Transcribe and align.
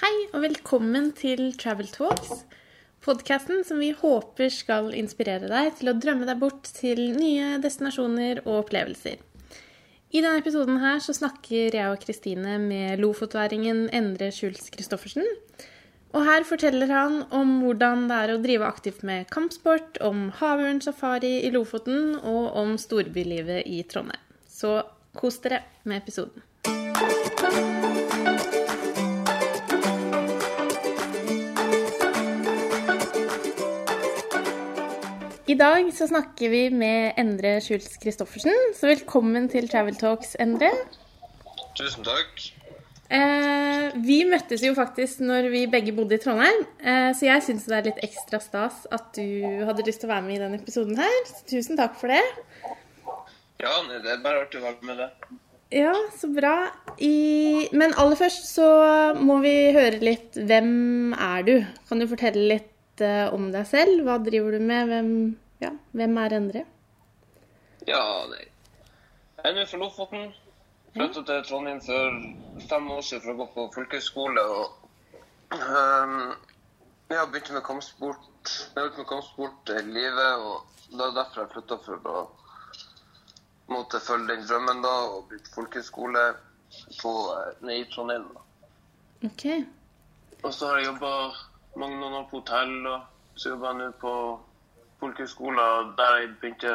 Hei 0.00 0.14
og 0.32 0.40
velkommen 0.40 1.10
til 1.12 1.50
Travel 1.60 1.90
Talks, 1.92 2.46
podkasten 3.04 3.58
som 3.68 3.82
vi 3.84 3.90
håper 3.92 4.48
skal 4.48 4.94
inspirere 4.96 5.50
deg 5.50 5.74
til 5.76 5.90
å 5.90 5.94
drømme 6.00 6.24
deg 6.24 6.38
bort 6.40 6.70
til 6.78 7.02
nye 7.18 7.58
destinasjoner 7.60 8.40
og 8.46 8.62
opplevelser. 8.62 9.20
I 10.08 10.22
denne 10.22 10.40
episoden 10.40 10.80
her 10.80 11.04
så 11.04 11.12
snakker 11.18 11.76
jeg 11.76 11.92
og 11.92 12.00
Kristine 12.00 12.56
med 12.64 13.04
lofotværingen 13.04 13.90
Endre 13.92 14.30
Schultz 14.32 14.72
Christoffersen. 14.72 15.28
Og 16.16 16.24
her 16.24 16.48
forteller 16.48 16.88
han 16.96 17.20
om 17.28 17.58
hvordan 17.60 18.08
det 18.08 18.22
er 18.24 18.32
å 18.32 18.40
drive 18.40 18.72
aktivt 18.72 19.04
med 19.04 19.28
kampsport, 19.28 20.00
om 20.00 20.30
havørnsafari 20.40 21.42
i 21.44 21.52
Lofoten 21.52 22.14
og 22.22 22.56
om 22.56 22.78
storbylivet 22.80 23.68
i 23.68 23.84
Trondheim. 23.84 24.24
Så 24.48 24.78
kos 25.12 25.42
dere 25.44 25.66
med 25.84 26.00
episoden. 26.00 26.40
I 35.50 35.54
dag 35.58 35.88
så 35.96 36.06
snakker 36.06 36.50
vi 36.52 36.58
med 36.70 37.16
Endre 37.18 37.56
Schultz 37.64 37.96
Christoffersen, 37.98 38.54
så 38.76 38.86
velkommen 38.86 39.48
til 39.50 39.64
Travel 39.70 39.96
Talks, 39.98 40.36
Endre. 40.38 40.68
Tusen 41.74 42.04
takk. 42.06 42.44
Eh, 43.10 43.96
vi 44.04 44.20
møttes 44.30 44.62
jo 44.62 44.76
faktisk 44.76 45.24
når 45.24 45.48
vi 45.50 45.64
begge 45.72 45.96
bodde 45.96 46.14
i 46.14 46.22
Trondheim, 46.22 46.62
eh, 46.84 47.10
så 47.18 47.26
jeg 47.26 47.46
syns 47.48 47.66
det 47.66 47.78
er 47.80 47.88
litt 47.88 48.00
ekstra 48.06 48.38
stas 48.44 48.84
at 48.94 49.10
du 49.18 49.64
hadde 49.66 49.88
lyst 49.88 50.04
til 50.04 50.10
å 50.10 50.12
være 50.12 50.26
med 50.28 50.36
i 50.36 50.40
denne 50.44 50.60
episoden 50.60 51.00
her. 51.00 51.20
Så 51.26 51.42
tusen 51.50 51.80
takk 51.80 51.98
for 51.98 52.14
det. 52.14 52.22
Ja, 53.58 53.74
det 53.90 54.04
er 54.06 54.22
bare 54.22 54.44
artig 54.44 54.60
å 54.60 54.68
være 54.68 54.86
med 54.86 55.02
det. 55.02 55.10
Ja, 55.80 55.96
så 56.20 56.30
bra. 56.30 56.56
I... 57.02 57.70
Men 57.74 57.96
aller 57.98 58.20
først 58.22 58.52
så 58.54 58.68
må 59.18 59.40
vi 59.42 59.56
høre 59.74 59.98
litt 60.02 60.38
Hvem 60.38 61.14
er 61.14 61.46
du? 61.46 61.56
Kan 61.90 62.02
du 62.02 62.06
fortelle 62.10 62.52
litt 62.54 62.70
om 63.34 63.48
deg 63.54 63.66
selv? 63.68 64.04
Hva 64.06 64.18
driver 64.22 64.56
du 64.56 64.64
med? 64.64 64.90
Hvem, 64.90 65.10
ja, 65.62 65.72
hvem 65.96 66.18
er 66.22 66.36
Endre? 66.36 66.64
Ja, 67.88 68.02
nei. 68.30 68.46
Jeg 69.40 69.52
er 69.52 69.56
nå 69.56 69.66
fra 69.66 69.80
Lofoten. 69.80 70.32
Flyttet 70.92 71.26
til 71.26 71.44
Trondheim 71.46 71.80
for 71.80 72.18
fem 72.68 72.90
år 72.90 73.04
siden 73.06 73.22
for 73.24 73.32
å 73.32 73.38
gå 73.38 73.46
på 73.54 73.66
folkehøyskole. 73.76 74.42
Og 74.42 75.54
um, 75.54 76.16
jeg 77.08 77.18
har 77.18 77.30
begynt 77.30 77.52
med 77.54 77.64
kampsport. 77.66 78.52
Jeg 78.74 78.82
har 78.82 78.92
med 78.98 79.08
kampsport 79.08 79.72
i 79.76 79.80
livet, 79.86 80.44
og 80.44 80.66
det 80.90 81.06
er 81.06 81.16
derfor 81.16 81.44
jeg 81.44 81.52
flytta 81.54 81.78
for 81.86 82.10
å 82.10 82.24
måtte 83.70 84.00
følge 84.02 84.34
den 84.34 84.46
drømmen 84.48 84.82
da, 84.82 84.94
og 85.14 85.28
bytte 85.30 85.54
folkehøyskole 85.54 86.24
på, 87.00 87.12
eh, 87.36 87.52
nede 87.62 87.84
i 87.84 87.88
Trondheim. 87.94 88.26
da. 88.34 88.42
OK. 89.30 89.46
Og 90.42 90.52
så 90.54 90.66
har 90.66 90.80
jeg 90.80 90.90
jobba 90.90 91.12
mange 91.76 92.06
år 92.06 92.26
på 92.30 92.40
hotell, 92.40 92.86
og 92.86 93.00
så 93.38 93.52
jobber 93.52 93.70
jeg 93.70 93.78
nå 93.78 93.90
på 94.00 94.14
folkehøyskolen 95.00 95.94
der 95.96 96.16
jeg 96.20 96.32
begynte 96.40 96.72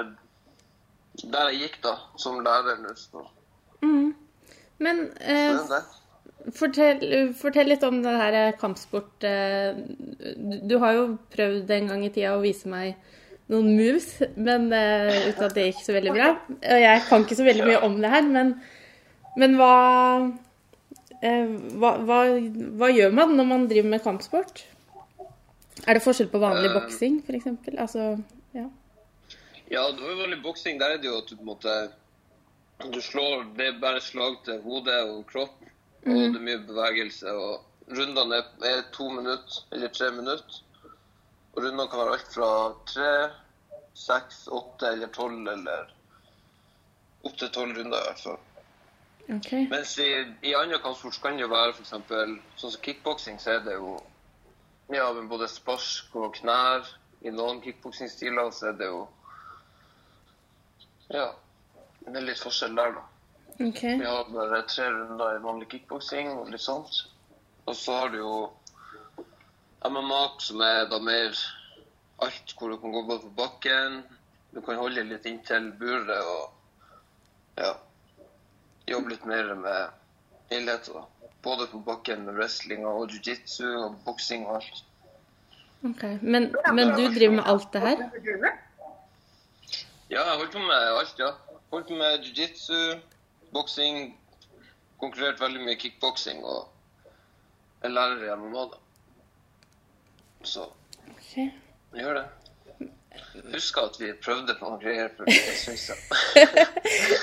Der 1.32 1.50
jeg 1.52 1.60
gikk, 1.62 1.78
da, 1.84 1.94
som 2.18 2.42
lærer 2.44 2.80
nå. 2.84 3.26
Mm. 3.82 4.16
Men 4.84 4.98
eh, 5.22 5.60
fortell, 6.52 7.34
fortell 7.40 7.70
litt 7.72 7.84
om 7.88 8.02
det 8.04 8.16
her 8.20 8.52
kampsport. 8.60 9.24
eh, 9.24 9.78
Du, 10.36 10.58
du 10.68 10.78
har 10.80 10.94
jo 10.98 11.06
prøvd 11.32 11.72
en 11.72 11.88
gang 11.88 12.04
i 12.04 12.10
tida 12.10 12.36
å 12.36 12.42
vise 12.44 12.68
meg 12.68 12.96
noen 13.48 13.76
moves, 13.78 14.10
men 14.36 14.72
eh, 14.74 15.30
uten 15.30 15.48
at 15.48 15.56
det 15.56 15.70
gikk 15.70 15.84
så 15.86 15.96
veldig 15.96 16.16
bra. 16.18 16.32
Og 16.60 16.80
jeg 16.82 17.04
kan 17.08 17.24
ikke 17.24 17.38
så 17.40 17.46
veldig 17.48 17.68
mye 17.70 17.82
om 17.88 18.00
det 18.02 18.12
her, 18.12 18.28
men, 18.28 18.56
men 19.40 19.56
hva, 19.60 19.74
eh, 21.22 21.46
hva, 21.80 21.96
hva 22.04 22.22
Hva 22.82 22.90
gjør 22.92 23.14
man 23.16 23.38
når 23.38 23.52
man 23.54 23.68
driver 23.72 23.94
med 23.96 24.04
kampsport? 24.04 24.66
Er 25.84 25.98
det 25.98 26.04
forskjell 26.06 26.32
på 26.32 26.40
vanlig 26.40 26.72
uh, 26.72 26.80
boksing, 26.80 27.20
f.eks.? 27.28 27.48
Altså, 27.76 28.08
ja. 28.56 28.66
Ja, 29.72 29.86
vanlig 29.92 30.42
boksing. 30.44 30.80
Der 30.80 30.96
er 30.96 31.02
det 31.02 31.10
jo 31.10 31.20
at 31.20 31.30
du 31.30 31.36
på 31.36 31.44
en 31.44 31.52
måte 31.52 31.76
Du 32.94 33.00
slår 33.02 33.46
Det 33.58 33.68
er 33.68 33.80
bare 33.82 34.02
slag 34.04 34.38
til 34.46 34.62
hodet 34.64 34.98
og 35.10 35.26
kropp, 35.32 35.58
og 36.06 36.12
det 36.12 36.40
er 36.40 36.48
mye 36.48 36.64
bevegelse. 36.68 37.32
og 37.32 37.64
Rundene 37.92 38.40
er, 38.42 38.48
er 38.66 38.82
to 38.94 39.10
minutter 39.10 39.62
eller 39.72 39.92
tre 39.94 40.12
minutter. 40.12 40.62
Og 41.56 41.64
rundene 41.64 41.88
kan 41.92 42.02
være 42.02 42.18
alt 42.18 42.34
fra 42.34 42.50
tre, 42.92 43.12
seks, 43.96 44.48
åtte 44.52 44.90
eller 44.92 45.12
tolv 45.16 45.48
eller 45.54 45.94
opp 47.26 47.38
til 47.40 47.52
tolv 47.54 47.78
runder 47.78 48.02
i 48.02 48.10
hvert 48.10 48.26
fall. 48.26 48.42
Okay. 49.26 49.68
Mens 49.70 49.96
i, 49.98 50.10
i 50.46 50.54
andre 50.54 50.80
kampsport 50.84 51.18
kan 51.22 51.40
det 51.40 51.46
jo 51.46 51.54
være 51.54 51.74
f.eks. 51.74 51.94
sånn 51.96 52.74
som 52.74 52.82
kickboksing, 52.86 53.40
så 53.42 53.56
er 53.56 53.64
det 53.66 53.80
jo 53.80 53.96
ja, 54.94 55.14
med 55.14 55.28
både 55.30 55.48
spark 55.50 56.16
og 56.16 56.36
knær. 56.40 56.86
I 57.26 57.34
noen 57.34 57.62
kickboksingstiler 57.64 58.52
så 58.54 58.70
er 58.72 58.80
det 58.80 58.92
jo 58.92 59.08
Ja. 61.10 61.32
Det 62.06 62.20
er 62.20 62.26
litt 62.28 62.42
forskjell 62.42 62.76
der, 62.78 62.92
da. 62.94 63.04
Okay. 63.56 63.96
Vi 63.98 64.06
har 64.06 64.28
bare 64.30 64.62
tre 64.70 64.90
runder 64.94 65.38
i 65.38 65.42
vanlig 65.42 65.70
kickboksing 65.72 66.30
og 66.36 66.52
litt 66.54 66.62
sånt. 66.62 67.00
Og 67.66 67.76
så 67.76 67.96
har 67.98 68.12
du 68.14 68.20
jo 68.20 68.36
MMA, 69.86 70.22
som 70.40 70.62
er 70.62 70.86
da 70.92 71.00
mer 71.02 71.34
alt 72.22 72.54
hvor 72.58 72.70
du 72.70 72.78
kan 72.82 72.94
gå 72.94 73.02
både 73.08 73.26
på 73.26 73.34
bakken, 73.40 74.04
du 74.54 74.62
kan 74.62 74.80
holde 74.80 75.04
litt 75.08 75.26
inntil 75.28 75.72
buret 75.80 76.30
og 76.32 77.60
ja, 77.60 77.74
jobbe 78.88 79.16
litt 79.16 79.26
mer 79.28 79.52
med 79.60 79.98
helheten. 80.52 81.00
da. 81.00 81.15
Både 81.46 81.68
på 81.70 81.80
bakken 81.86 82.26
med 82.26 82.40
wrestling 82.40 82.86
og 82.90 83.12
jiu-jitsu 83.14 83.66
og 83.70 83.98
boksing 84.06 84.48
og 84.50 84.60
alt. 84.60 84.84
ok. 85.86 86.04
Men, 86.22 86.50
men 86.74 86.94
du 86.98 87.04
driver 87.14 87.36
med 87.40 87.44
alt 87.46 87.68
det 87.74 87.82
her? 87.82 88.06
Ja, 90.10 90.22
jeg 90.22 90.38
holdt 90.40 90.54
på 90.54 90.64
med 90.66 90.88
alt, 91.00 91.20
ja. 91.20 91.32
Holdt 91.72 91.88
på 91.92 92.00
med 92.00 92.26
jiu-jitsu, 92.26 92.98
boksing, 93.54 94.16
konkurrert 95.02 95.42
veldig 95.42 95.62
mye 95.68 95.78
kickboksing 95.78 96.42
og 96.46 96.66
er 97.86 97.94
lærer 97.94 98.26
i 98.26 98.36
MMA, 98.40 98.66
da. 98.74 98.82
Så 100.46 100.66
okay. 101.12 101.52
jeg 101.94 102.06
gjør 102.06 102.20
det. 102.22 102.26
Jeg 103.36 103.44
husker 103.54 103.82
at 103.82 103.98
vi 104.00 104.12
prøvde 104.24 104.56
på 104.60 104.68
noen 104.68 104.82
greier 104.82 105.10
for 105.16 105.30
stund 105.30 105.78
siden. 105.80 106.02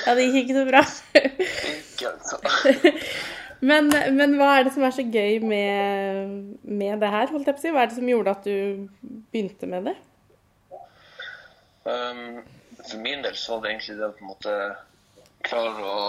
Ja, 0.06 0.14
det 0.16 0.26
gikk 0.28 0.38
ikke 0.42 0.56
noe 0.58 0.68
bra. 0.68 0.82
Ikke, 1.18 2.12
altså. 2.12 2.38
Men, 3.62 3.92
men 4.16 4.32
hva 4.40 4.56
er 4.58 4.66
det 4.66 4.72
som 4.74 4.82
er 4.82 4.94
så 4.94 5.04
gøy 5.06 5.38
med, 5.46 6.32
med 6.66 6.98
det 6.98 7.10
her? 7.14 7.30
holdt 7.30 7.46
jeg 7.46 7.54
på 7.54 7.60
å 7.60 7.62
si? 7.62 7.70
Hva 7.74 7.84
er 7.84 7.92
det 7.92 7.98
som 7.98 8.08
gjorde 8.10 8.34
at 8.34 8.48
du 8.48 8.88
begynte 9.30 9.68
med 9.70 9.86
det? 9.86 9.94
Um, 11.86 12.42
for 12.82 12.98
min 13.04 13.22
del 13.22 13.36
så 13.38 13.54
var 13.54 13.64
det 13.64 13.72
egentlig 13.76 13.98
det 14.00 14.08
å 14.08 14.16
på 14.16 14.24
en 14.24 14.32
måte 14.32 14.56
klare 15.46 15.94
å, 15.94 16.02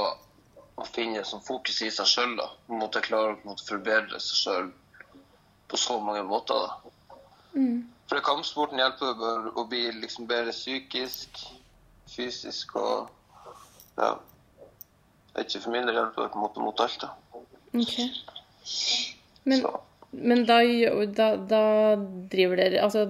å 0.82 0.88
finne 0.90 1.22
sånn 1.30 1.46
fokus 1.46 1.82
i 1.86 1.92
seg 1.94 2.10
sjøl. 2.10 2.36
På 2.42 2.74
en 2.74 2.82
måte 2.82 3.06
klare 3.06 3.36
å 3.36 3.42
måte 3.46 3.68
forbedre 3.70 4.22
seg 4.22 4.42
sjøl 4.42 4.74
på 5.70 5.82
så 5.82 6.00
mange 6.02 6.26
måter. 6.26 6.58
da. 6.58 6.94
For 8.10 8.26
kampsporten 8.26 8.82
hjelper 8.82 9.14
deg 9.18 9.58
å 9.58 9.70
bli 9.70 9.88
liksom 10.02 10.26
bedre 10.30 10.54
psykisk, 10.54 11.38
fysisk 12.10 12.76
og 12.82 13.14
ja. 13.98 14.16
Ikke, 15.38 15.62
For 15.62 15.74
min 15.74 15.86
del 15.86 15.98
hjelper 15.98 16.26
det 16.26 16.34
på 16.34 16.42
en 16.42 16.46
måte 16.46 16.62
mot 16.62 16.82
alt. 16.82 17.02
da. 17.02 17.14
Ok. 17.74 17.96
Men, 19.44 19.66
men 20.12 20.46
da, 20.46 20.60
da, 21.18 21.28
da 21.36 21.64
driver 22.32 22.62
dere 22.62 22.84
Altså, 22.86 23.08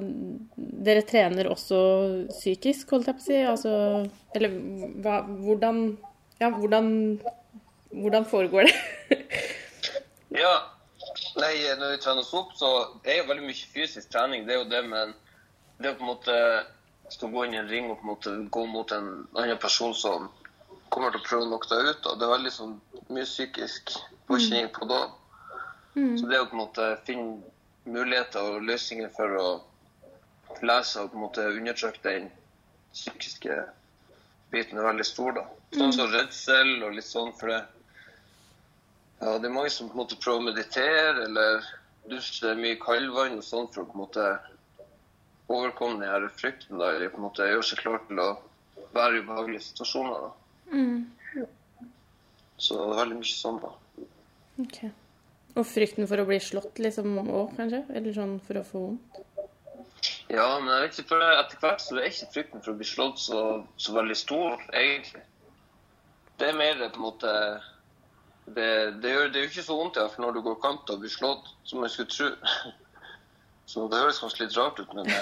dere 0.56 1.04
trener 1.06 1.50
også 1.52 1.80
psykisk, 2.32 2.96
holdt 2.96 3.12
jeg 3.12 3.20
på 3.20 3.24
å 3.24 3.28
si? 3.28 3.40
Altså, 3.54 3.74
eller 4.36 4.56
hva, 5.04 5.22
hvordan 5.28 5.84
Ja, 6.42 6.50
hvordan, 6.50 6.88
hvordan 7.92 8.30
foregår 8.30 8.70
det? 8.70 9.20
Ja. 10.34 10.54
Nei, 11.38 11.52
når 11.78 11.92
vi 11.92 11.98
trener 12.02 12.24
oss 12.24 12.34
opp, 12.34 12.56
så 12.58 12.70
er 13.06 13.20
jo 13.20 13.28
veldig 13.30 13.46
mye 13.46 13.68
fysisk 13.74 14.10
trening. 14.10 14.48
Det 14.48 14.56
er 14.56 14.64
jo 14.64 14.70
det, 14.72 14.80
men 14.90 15.12
det 15.82 15.92
å 15.92 15.98
på 16.00 16.06
en 16.06 16.10
måte 16.10 16.38
skal 17.14 17.30
gå 17.34 17.44
inn 17.46 17.54
i 17.54 17.60
en 17.62 17.70
ring 17.70 17.90
og 17.92 18.00
på 18.00 18.06
en 18.06 18.12
måte 18.12 18.34
gå 18.56 18.64
mot 18.70 18.94
en 18.96 19.10
annen 19.38 19.60
person 19.62 19.94
som 19.98 20.30
kommer 20.90 21.14
til 21.14 21.22
å 21.22 21.28
prøve 21.28 21.46
å 21.46 21.50
knocke 21.52 21.70
deg 21.72 21.90
ut, 21.90 22.06
Og 22.06 22.20
det 22.20 22.26
er 22.26 22.36
veldig 22.36 22.54
sånn 22.54 22.74
mye 23.10 23.28
psykisk 23.28 23.96
påkjenning 24.28 24.72
på 24.76 24.88
da. 24.90 25.02
Så 25.94 26.30
det 26.30 26.42
å 26.42 26.50
på 26.50 26.58
en 26.58 26.64
måte 26.64 26.88
finne 27.06 27.44
muligheter 27.86 28.56
og 28.56 28.66
løsninger 28.66 29.12
for 29.14 29.38
å 29.38 29.48
lese 30.66 31.02
og 31.02 31.12
på 31.12 31.18
en 31.18 31.26
måte 31.26 31.46
undertrykke 31.52 32.04
den 32.06 32.30
psykiske 32.94 33.58
biten 34.54 34.78
er 34.78 34.88
veldig 34.88 35.06
stor, 35.06 35.34
da. 35.38 35.46
Sånn 35.74 35.94
som 35.96 36.12
redsel 36.14 36.84
og 36.86 36.94
litt 36.98 37.10
sånn, 37.10 37.34
for 37.40 37.50
det 37.50 37.62
ja, 39.24 39.38
det 39.40 39.48
er 39.48 39.54
mange 39.56 39.72
som 39.72 39.88
på 39.88 39.96
en 39.96 40.02
måte 40.04 40.18
prøver 40.20 40.42
å 40.42 40.48
meditere 40.50 41.24
eller 41.24 41.68
dusje 42.12 42.52
mye 42.60 42.76
kaldvann 42.82 43.38
og 43.40 43.46
sånn 43.48 43.70
for 43.72 43.86
å 43.86 43.88
på 43.88 43.96
en 43.96 44.02
måte 44.02 44.26
overkomme 45.54 46.02
den 46.02 46.12
her 46.12 46.26
frykten, 46.36 46.78
da, 46.82 46.92
eller 46.92 47.12
på 47.14 47.22
en 47.22 47.28
måte 47.30 47.48
gjøre 47.48 47.68
seg 47.68 47.80
klar 47.84 48.02
til 48.08 48.20
å 48.20 48.30
være 48.96 49.20
i 49.20 49.24
ubehagelige 49.24 49.68
situasjoner. 49.70 50.26
da. 50.28 50.43
Mm. 50.72 51.08
Så 52.64 52.78
det 52.78 52.84
er 52.86 53.00
veldig 53.02 53.20
mye 53.20 53.36
sånn, 53.36 53.60
da. 53.64 53.74
Ok. 54.64 54.80
Og 55.54 55.66
frykten 55.70 56.08
for 56.10 56.22
å 56.22 56.26
bli 56.26 56.40
slått 56.42 56.80
liksom 56.82 57.18
òg, 57.24 57.54
kanskje? 57.58 57.84
Eller 57.94 58.16
sånn 58.16 58.38
for 58.46 58.62
å 58.62 58.66
få 58.66 58.86
vondt? 58.88 59.20
Ja, 60.32 60.48
men 60.60 60.72
jeg 60.72 60.86
vet 60.86 60.96
ikke, 60.98 61.10
for 61.12 61.26
etter 61.28 61.60
hvert 61.62 61.84
så 61.84 61.98
er 62.00 62.08
ikke 62.10 62.32
frykten 62.34 62.64
for 62.64 62.74
å 62.74 62.80
bli 62.80 62.88
slått 62.88 63.22
så, 63.22 63.42
så 63.78 63.94
veldig 63.94 64.18
stor, 64.18 64.64
egentlig. 64.74 65.22
Det 66.40 66.50
er 66.50 66.58
mer 66.58 66.80
på 66.82 66.98
en 66.98 67.06
måte 67.06 67.34
Det, 68.44 68.66
det, 69.00 69.12
gjør, 69.12 69.30
det 69.32 69.40
er 69.40 69.46
jo 69.46 69.50
ikke 69.52 69.64
så 69.64 69.76
vondt 69.78 69.96
i 69.96 70.02
hvert 70.02 70.18
når 70.20 70.34
du 70.36 70.40
går 70.44 70.56
kant 70.64 70.90
og 70.92 71.00
blir 71.00 71.12
slått, 71.14 71.46
som 71.70 71.84
jeg 71.86 71.94
skulle 71.94 72.12
tro. 72.12 72.32
Så 73.72 73.86
det 73.88 74.02
høres 74.02 74.20
kanskje 74.20 74.44
litt 74.44 74.58
rart 74.58 74.82
ut, 74.82 74.90
men 74.98 75.08
det, 75.08 75.22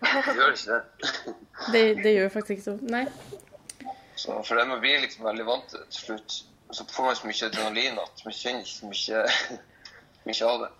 det 0.00 0.36
gjør 0.38 0.54
ikke 0.54 0.78
det. 0.78 1.34
Det, 1.74 1.82
det 2.02 2.14
gjør 2.14 2.30
faktisk 2.32 2.54
ikke 2.56 2.64
så 2.64 2.72
Nei. 2.90 3.02
Så 4.16 4.42
for 4.44 4.58
det 4.58 4.68
man 4.68 4.80
blir 4.80 5.00
liksom 5.00 5.24
veldig 5.26 5.46
vant 5.46 5.68
til 5.70 5.84
til 5.90 6.06
slutt. 6.06 6.38
Så 6.72 6.84
får 6.88 7.04
man 7.04 7.16
så 7.16 7.28
mye 7.28 7.48
adrenalin 7.48 7.98
at 8.00 8.24
man 8.24 8.34
kjenner 8.36 8.68
så 8.68 8.88
mye, 8.88 9.24
mye 10.28 10.48
av 10.48 10.62
det. 10.64 10.70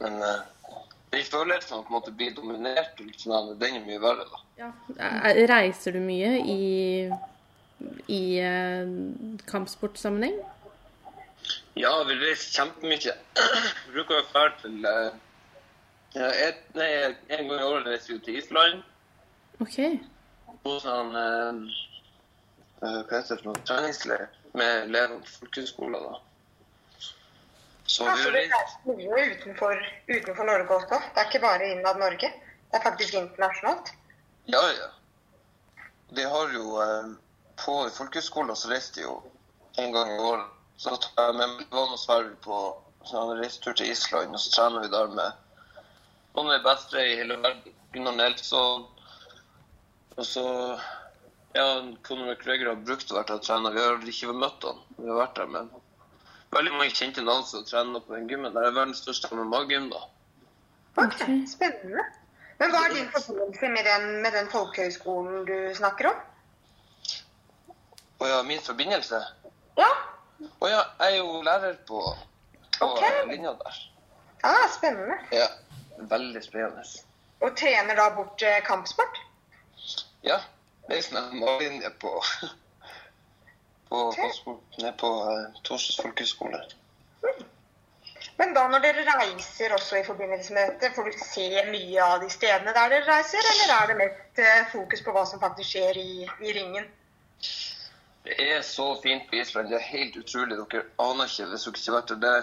Men 0.00 0.18
uh, 0.22 0.76
den 1.10 1.26
følelsen 1.26 1.74
av 1.74 1.80
å 1.80 1.86
på 1.86 1.90
en 1.90 1.96
måte 1.96 2.12
bli 2.14 2.28
dominert, 2.36 3.00
sånn, 3.18 3.56
den 3.58 3.80
er 3.80 3.86
mye 3.86 4.02
verre. 4.02 4.26
da. 4.30 4.42
Ja. 4.60 4.70
Eh, 4.94 5.42
Reiser 5.50 5.96
du 5.96 6.00
mye 6.04 6.36
i, 6.38 7.10
i 8.06 8.22
uh, 8.44 8.86
kampsportsammenheng? 9.50 10.38
Ja, 11.78 11.92
vi 12.06 12.14
reiser 12.20 12.54
kjempemye. 12.60 13.16
Bruker 13.90 14.20
å 14.20 14.24
dra 14.30 14.46
til 14.62 14.86
uh, 14.86 15.10
et, 16.14 16.62
nei, 16.78 16.88
En 17.30 17.46
gang 17.50 17.58
i 17.58 17.66
året 17.66 17.90
reiser 17.90 18.14
vi 18.14 18.22
til 18.28 18.40
Island. 18.42 18.86
OK. 19.62 19.78
På 20.62 20.78
sånn 20.82 21.14
uh, 21.16 21.80
Hva 22.80 22.90
heter 23.04 23.36
det 23.36 23.42
for 23.42 23.50
noe? 23.50 23.62
Treningsleir 23.68 24.28
med 24.56 24.76
elever 24.86 25.18
på 25.24 25.32
folkehøyskoler. 25.38 26.00
da. 26.00 26.20
Så 27.86 28.04
Ja, 28.06 28.16
så 28.16 28.30
det 28.30 28.44
reiser 28.44 28.86
mye 28.86 29.24
utenfor, 29.32 29.82
utenfor 30.08 30.44
Norge 30.44 30.76
også. 30.76 31.00
Det 31.14 31.20
er 31.22 31.28
ikke 31.28 31.42
bare 31.42 31.72
innad 31.72 31.98
Norge. 31.98 32.30
Det 32.70 32.78
er 32.78 32.82
faktisk 32.82 33.14
internasjonalt. 33.14 33.92
Ja, 34.46 34.62
ja. 34.78 34.88
De 36.16 36.22
har 36.22 36.54
jo 36.54 36.80
eh, 36.82 37.10
På 37.60 37.74
folkehøyskoler 37.92 38.54
så 38.54 38.70
reiste 38.70 39.00
de 39.00 39.04
jo 39.04 39.18
en 39.78 39.92
gang 39.92 40.14
i 40.14 40.18
året. 40.18 40.46
Så 40.80 40.96
tar 40.96 41.26
jeg 41.26 41.36
med 41.36 41.48
meg 41.48 41.66
Ivan 41.66 41.92
og 41.92 41.98
Sverre 42.00 42.32
på 42.40 42.60
sånn 43.04 43.34
reisetur 43.36 43.74
til 43.76 43.90
Island, 43.92 44.32
og 44.32 44.40
så 44.40 44.54
trener 44.54 44.86
vi 44.86 44.92
der 44.94 45.12
med 45.12 45.36
noen 46.34 46.48
av 46.48 46.54
de 46.54 46.64
beste 46.64 47.04
i 47.04 47.18
hele 47.18 47.36
verden. 47.42 47.76
Gunnar 47.92 48.16
Nelson. 48.16 48.86
Og 50.16 50.24
så 50.26 50.46
Ja, 51.52 51.66
Conor 52.06 52.30
McGregor 52.30 52.72
har 52.72 52.82
brukt 52.86 53.10
å 53.10 53.16
være 53.16 53.26
der 53.32 53.40
og 53.40 53.46
trene. 53.46 53.72
Vi 53.74 53.82
har 53.82 54.04
ikke 54.12 54.34
møtt 54.38 54.66
han. 54.68 54.82
Vi 55.00 55.08
har 55.10 55.18
vært 55.18 55.40
der, 55.40 55.50
men 55.50 55.70
veldig 56.54 56.72
mange 56.76 56.94
kjente 56.94 57.24
navn 57.26 57.44
som 57.46 57.64
trener 57.66 58.02
på 58.06 58.14
den 58.14 58.28
gymmen. 58.30 58.54
Det 58.54 58.62
er 58.62 58.76
verdens 58.76 59.02
største 59.02 59.30
MMA-gym, 59.34 59.90
da. 59.90 60.04
Ok, 60.96 61.14
Ok. 61.14 61.22
Spennende. 61.50 62.06
Men 62.60 62.74
hva 62.74 62.80
er 62.84 62.94
din 62.94 63.08
forbindelse 63.14 63.68
med 63.72 63.86
den, 63.88 64.06
med 64.22 64.34
den 64.36 64.50
folkehøyskolen 64.52 65.46
du 65.48 65.54
snakker 65.74 66.10
om? 66.10 66.18
Å 68.20 68.28
ja, 68.28 68.40
min 68.44 68.60
forbindelse 68.60 69.16
Ja, 69.78 69.86
Å 70.60 70.68
ja, 70.68 70.82
jeg 71.00 71.14
er 71.14 71.16
jo 71.22 71.40
lærer 71.46 71.78
på, 71.88 72.02
på 72.76 72.88
okay. 72.90 73.22
linja 73.30 73.54
der. 73.62 73.78
ah, 74.44 74.66
spennende. 74.72 75.16
Ja. 75.32 75.48
Veldig 76.10 76.42
spennende. 76.44 76.84
Og 77.40 77.56
trener 77.56 77.96
da 77.96 78.10
bort 78.16 78.44
eh, 78.44 78.60
kampsport? 78.64 79.20
Ja. 80.24 80.36
Det 80.88 80.98
er 80.98 81.30
MMA-linje 81.32 81.90
på 82.00 82.14
på, 83.90 84.14
på, 84.44 84.60
på 84.98 85.08
uh, 85.08 85.62
Torsdags 85.62 86.00
folkehøgskole. 86.02 86.60
Men 88.40 88.54
da 88.56 88.62
når 88.72 88.80
dere 88.84 89.02
reiser 89.04 89.74
også 89.76 89.98
i 89.98 90.04
forbindelse 90.06 90.54
med 90.56 90.70
dette, 90.70 90.92
får 90.96 91.10
du 91.10 91.18
se 91.18 91.48
mye 91.68 92.04
av 92.04 92.22
de 92.22 92.30
stedene 92.32 92.72
der 92.76 92.94
dere 92.94 93.08
reiser, 93.08 93.48
eller 93.52 93.74
er 93.74 93.90
det 93.90 93.96
mest 93.98 94.40
eh, 94.40 94.62
fokus 94.72 95.02
på 95.04 95.12
hva 95.12 95.26
som 95.28 95.42
faktisk 95.42 95.74
skjer 95.74 96.00
i, 96.00 96.12
i 96.24 96.54
ringen? 96.56 96.86
Det 98.24 98.36
er 98.46 98.62
så 98.64 98.86
fint 99.02 99.26
på 99.28 99.36
Island. 99.42 99.68
Det 99.68 99.76
er 99.80 99.90
helt 99.90 100.16
utrolig. 100.22 100.56
Dere 100.56 100.86
aner 101.04 101.28
ikke 101.28 101.50
hvis 101.50 101.66
dere 101.66 101.82
ikke 101.82 101.96
vet 101.98 102.14
det. 102.24 102.38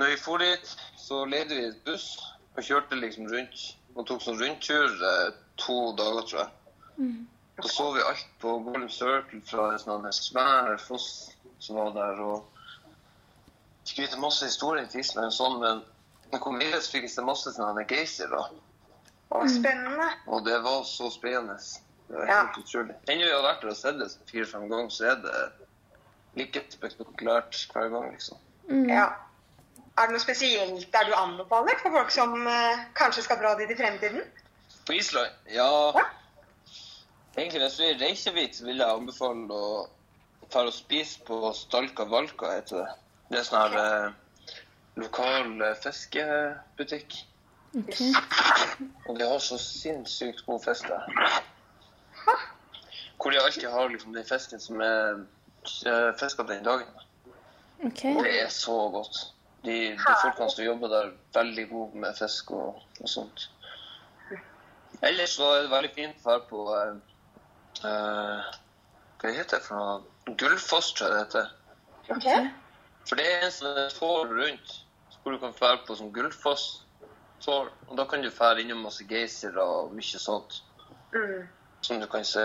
Når 0.00 0.10
vi 0.10 0.18
for 0.24 0.42
dit, 0.42 0.74
så 0.98 1.22
leide 1.30 1.60
vi 1.60 1.68
et 1.68 1.80
buss 1.86 2.08
og 2.56 2.66
kjørte 2.66 2.98
liksom 2.98 3.30
rundt. 3.30 3.64
Og 3.94 4.08
tok 4.08 4.22
sånn 4.24 4.40
rundtur 4.40 5.06
eh, 5.12 5.30
to 5.62 5.78
dager, 6.00 6.26
tror 6.26 6.42
jeg. 6.42 6.52
Da 7.56 7.68
så 7.70 7.92
vi 7.94 8.02
alt 8.02 8.26
på 8.42 8.56
Golden 8.64 8.88
Circle 8.90 9.40
fra 9.46 9.68
en 9.72 9.78
sånn 9.78 10.06
svær 10.12 10.74
foss 10.82 11.08
som 11.62 11.76
var 11.78 11.92
der. 11.94 12.20
og 12.20 12.50
Skryter 13.84 14.18
masse 14.18 14.46
historier 14.48 14.86
til 14.90 15.00
Island 15.04 15.26
og 15.28 15.36
sånn, 15.36 15.58
men 15.60 15.82
når 16.32 16.40
kom 16.42 16.60
så 16.60 16.90
fikk 16.90 17.04
jeg 17.06 17.10
se 17.14 17.22
masse 17.22 17.52
sånne 17.54 17.84
geyser. 17.86 18.30
da. 18.32 18.48
Å, 19.34 19.42
spennende. 19.50 20.08
Og 20.26 20.44
det 20.46 20.56
var 20.64 20.82
så 20.88 21.10
spennende. 21.10 21.56
Det 22.08 22.16
var 22.16 22.26
Ja. 22.26 22.40
helt 22.44 22.58
utrolig. 22.58 22.94
Ennå 23.08 23.24
vi 23.24 23.32
har 23.32 23.42
vært 23.42 23.60
der 23.62 23.68
og 23.70 23.76
sett 23.76 23.98
det 23.98 24.10
fire-fem 24.30 24.68
ganger, 24.68 24.90
så 24.90 25.04
er 25.12 25.14
det 25.22 25.52
like 26.36 26.64
spektakulært 26.70 27.54
hver 27.72 27.88
gang, 27.90 28.10
liksom. 28.12 28.38
Mm. 28.68 28.88
Ja. 28.88 29.06
Er 29.98 30.06
det 30.06 30.10
noe 30.16 30.18
spesielt 30.20 30.90
der 30.92 31.04
du 31.04 31.12
anbefaler 31.14 31.78
for 31.82 31.90
folk 31.90 32.10
som 32.10 32.46
eh, 32.46 32.84
kanskje 32.94 33.22
skal 33.22 33.38
dra 33.38 33.54
dit 33.54 33.70
i 33.70 33.74
fremtiden? 33.78 34.22
På 34.86 34.92
Island? 34.92 35.30
Ja 35.48 35.92
Ja. 35.94 36.04
Egentlig, 37.36 37.60
hvis 37.62 37.76
du 37.76 37.82
er 37.82 37.94
i 37.94 37.98
Reykjavik, 37.98 38.58
vil 38.62 38.78
jeg 38.78 38.96
anbefale 38.96 39.56
å 39.56 39.68
dra 40.52 40.66
og 40.68 40.74
spise 40.74 41.22
på 41.26 41.38
Stalka 41.56 42.06
Valka, 42.06 42.52
heter 42.54 42.82
det. 42.84 42.90
Det 43.30 43.40
er 43.40 43.46
sånn 43.48 43.62
her 43.62 43.78
eh, 43.80 44.50
lokal 45.02 45.64
eh, 45.66 45.78
fiskebutikk. 45.82 47.16
Okay. 47.74 48.12
Og 49.08 49.18
de 49.18 49.26
har 49.26 49.40
så 49.42 49.58
sinnssykt 49.58 50.44
god 50.46 50.62
fisk 50.62 50.86
der. 50.86 51.40
Hvor 53.18 53.34
de 53.34 53.40
alltid 53.40 53.66
har 53.70 53.90
liksom 53.90 54.14
den 54.14 54.26
fisken 54.28 54.60
som 54.62 54.82
er 54.84 55.24
uh, 55.24 56.12
fiska 56.20 56.46
den 56.46 56.62
dagen. 56.64 56.86
Okay. 57.82 58.14
Det 58.14 58.34
er 58.44 58.52
så 58.52 58.76
godt. 58.94 59.18
De, 59.64 59.74
de 59.96 60.14
folkene 60.22 60.50
som 60.52 60.64
jobber 60.64 60.92
der, 60.92 61.10
er 61.10 61.40
veldig 61.40 61.66
gode 61.72 62.04
med 62.04 62.14
fisk 62.18 62.52
og, 62.54 62.78
og 63.00 63.10
sånt. 63.10 63.48
Ellers 65.02 65.34
så 65.34 65.50
er 65.50 65.64
det 65.64 65.72
veldig 65.72 65.92
fint 65.96 66.22
å 66.22 66.28
være 66.28 66.46
på 66.52 66.64
eh, 66.78 67.13
eh, 67.84 68.54
Hva 69.20 69.30
heter 69.32 69.58
det 69.58 69.62
for 69.66 69.76
noe? 69.76 70.34
Gullfoss, 70.40 70.92
tror 70.96 71.08
jeg 71.08 71.16
det 71.16 71.24
heter. 71.24 71.50
Ok. 72.10 72.50
For 73.08 73.16
det 73.20 73.26
er 73.28 73.44
en 73.46 73.52
sånn 73.52 73.90
tårn 73.98 74.32
rundt 74.38 74.74
hvor 75.22 75.32
du 75.32 75.38
kan 75.40 75.54
fære 75.56 75.78
på 75.86 75.94
sånn 75.96 76.12
Gullfoss-tår. 76.12 77.70
Og 77.88 77.96
da 77.96 78.04
kan 78.08 78.20
du 78.24 78.30
fære 78.30 78.60
innom 78.64 78.82
masse 78.84 79.04
geysirer 79.08 79.60
og 79.62 79.92
mye 79.96 80.20
sånt 80.20 80.62
Mm. 81.14 81.46
som 81.80 82.00
du 82.00 82.06
kan 82.10 82.24
se. 82.24 82.42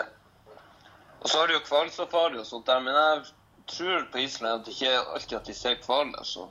Og 1.22 1.30
så 1.30 1.40
har 1.40 1.48
du 1.48 1.54
jo 1.54 1.60
hvalsafari 1.68 2.38
og 2.40 2.46
sånt 2.46 2.66
der, 2.68 2.80
men 2.80 2.94
jeg 2.96 3.24
tror 3.68 4.06
på 4.12 4.18
Island 4.22 4.60
at 4.62 4.66
det 4.66 4.74
ikke 4.76 4.92
er 4.94 5.14
alltid 5.16 5.38
at 5.38 5.46
de 5.48 5.54
ser 5.54 5.76
hval 5.88 6.12
der, 6.14 6.24
så 6.24 6.46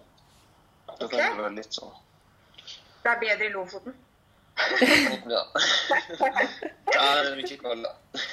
da 0.88 1.07
kan 1.07 1.07
Ok. 1.07 1.12
det 1.37 1.38
være 1.38 1.54
litt 1.54 1.73
sånn 1.78 1.95
Det 3.04 3.11
er 3.12 3.21
bedre 3.21 3.47
i 3.47 3.52
Lofoten. 3.52 3.95
Ja. 5.29 5.43
ja 6.95 7.07
det 7.23 7.31
er 7.31 7.37
mye 7.38 7.59
hval, 7.62 7.83
da. 7.85 7.93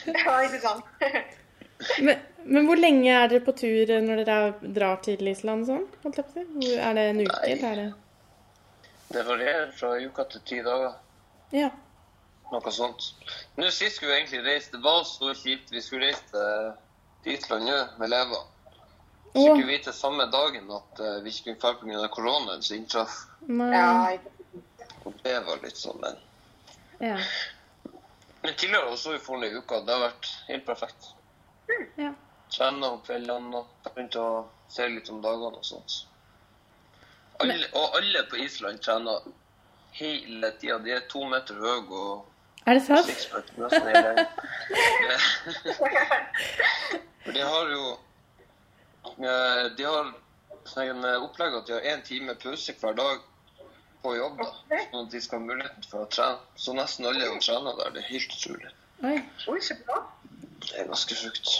Ja, 0.09 0.35
ikke 0.45 0.61
sant? 0.63 0.85
Men, 1.99 2.21
men 2.47 2.67
hvor 2.69 2.79
lenge 2.79 3.11
er 3.11 3.29
dere 3.29 3.43
på 3.45 3.53
tur 3.59 3.91
når 4.01 4.23
dere 4.23 4.71
drar 4.77 5.01
til 5.05 5.27
Island 5.27 5.67
sånn? 5.67 5.85
Er 6.07 6.95
det 6.97 7.03
en 7.11 7.21
uke, 7.25 7.39
Nei. 7.41 7.57
er 7.57 7.81
det 7.81 7.87
Det 9.11 9.25
varierer 9.27 9.73
fra 9.75 9.95
uka 9.99 10.25
til 10.31 10.45
ti 10.49 10.61
dager. 10.65 10.95
Ja. 11.53 11.69
Noe 12.53 12.73
sånt. 12.73 13.11
Nå 13.59 13.69
sist 13.73 13.97
skulle 13.97 14.13
vi 14.13 14.19
egentlig 14.21 14.43
reise. 14.45 14.71
Det 14.73 14.81
var 14.83 15.03
så 15.09 15.33
kjipt. 15.35 15.71
Vi 15.73 15.81
skulle 15.83 16.09
reise 16.09 16.25
til, 16.31 16.71
til 17.25 17.37
Island 17.37 17.67
nå 17.67 17.79
med 17.99 18.07
elever. 18.09 18.45
Så 19.35 19.43
fikk 19.43 19.65
vi 19.65 19.67
vite 19.73 19.91
samme 19.91 20.29
dagen 20.31 20.69
at 20.71 21.01
eh, 21.03 21.17
vi 21.25 21.33
ikke 21.33 21.57
kunne 21.59 21.97
dra 21.97 22.07
pga. 22.07 22.13
koronaen 22.13 22.63
som 22.63 22.77
inntraff. 22.77 23.17
Ja, 23.49 24.13
ikke 24.15 24.34
Og 25.05 25.13
det 25.23 25.39
var 25.45 25.57
litt 25.63 25.77
sånn, 25.77 25.99
men 26.01 26.15
Ja. 26.99 27.17
Men 28.43 28.53
tidligere 28.53 28.85
også 28.93 29.11
vi 29.15 29.19
forrige 29.19 29.51
i 29.51 29.57
uka. 29.57 29.79
Det 29.85 29.93
har 29.93 29.99
vært 30.07 30.25
helt 30.47 30.65
perfekt. 30.65 31.05
ja. 31.97 32.11
Trene 32.53 32.85
om 32.93 32.99
kveldene 33.01 33.57
og 33.57 33.65
begynte 33.95 34.19
å 34.21 34.45
se 34.69 34.85
litt 34.87 35.09
om 35.09 35.21
dagene 35.23 35.57
og 35.57 35.65
sånt. 35.65 36.05
Alle, 37.41 37.55
og 37.73 37.95
alle 37.97 38.21
på 38.29 38.35
Island 38.43 38.79
trener 38.85 39.19
hele 39.97 40.51
tida. 40.61 40.77
De 40.79 40.91
er 40.93 40.99
to 41.11 41.25
meter 41.27 41.55
høye 41.59 41.89
og 41.89 42.25
Er 42.67 42.73
det 42.79 42.83
sant? 42.85 43.05
sixpack 43.09 43.49
nesten 43.57 43.87
hele. 43.89 44.25
For 47.25 47.31
de 47.33 47.41
har 47.41 47.69
jo 47.73 47.83
eh, 49.25 49.65
De 49.77 49.83
har 49.89 50.13
sånn 50.69 51.05
opplegg 51.05 51.53
at 51.59 51.67
de 51.67 51.73
har 51.77 51.81
én 51.93 52.01
time 52.05 52.33
pause 52.41 52.73
hver 52.79 52.93
dag 52.97 53.17
på 54.05 54.15
jobb. 54.15 54.41
da, 54.41 54.81
Sånn 54.91 55.05
at 55.05 55.13
de 55.13 55.21
skal 55.25 55.41
ha 55.41 55.45
muligheten 55.49 55.87
for 55.91 56.05
å 56.05 56.09
trene. 56.13 56.41
Så 56.61 56.75
nesten 56.77 57.09
alle 57.09 57.27
jo 57.27 57.37
trener 57.41 57.79
der. 57.81 57.93
Det 57.95 58.03
er 58.03 58.11
helt 58.13 58.35
utrolig. 58.37 58.73
Oi. 59.03 59.15
Oi, 59.51 59.61
så 59.65 59.77
bra. 59.87 60.01
Det 60.65 60.75
er 60.81 60.91
ganske 60.91 61.17
sjukt. 61.17 61.55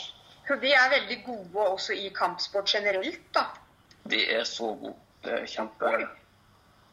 Så 0.45 0.57
de 0.61 0.73
er 0.77 0.91
veldig 0.93 1.17
gode 1.25 1.67
også 1.73 1.97
i 1.97 2.09
kampsport 2.13 2.69
generelt, 2.69 3.23
da. 3.33 3.47
De 4.05 4.21
er 4.37 4.45
så 4.45 4.71
gode. 4.77 4.97
Det 5.25 5.33
er 5.39 5.49
kjempe 5.49 5.89
Oi. 5.89 6.05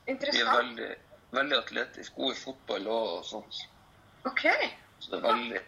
De 0.09 0.31
er 0.33 0.49
veldig, 0.49 0.89
veldig 1.37 1.59
atletiske, 1.59 2.15
gode 2.17 2.35
i 2.35 2.41
fotball 2.41 2.89
og 2.91 3.27
sånt. 3.29 3.61
OK. 4.27 4.47
Så 5.03 5.13
det 5.13 5.19
er 5.19 5.27
veldig, 5.29 5.61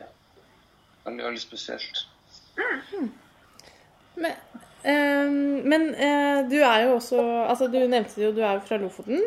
veldig, 1.05 1.25
veldig 1.29 1.43
spesielt. 1.43 2.07
Men, 4.14 4.33
ehm, 4.83 5.37
men 5.71 5.88
eh, 5.95 6.41
du 6.50 6.61
er 6.62 6.85
jo 6.85 6.93
også 6.97 7.23
Altså, 7.49 7.67
du 7.67 7.79
nevnte 7.83 8.23
jo 8.23 8.31
du 8.35 8.43
er 8.47 8.61
fra 8.67 8.79
Lofoten, 8.79 9.23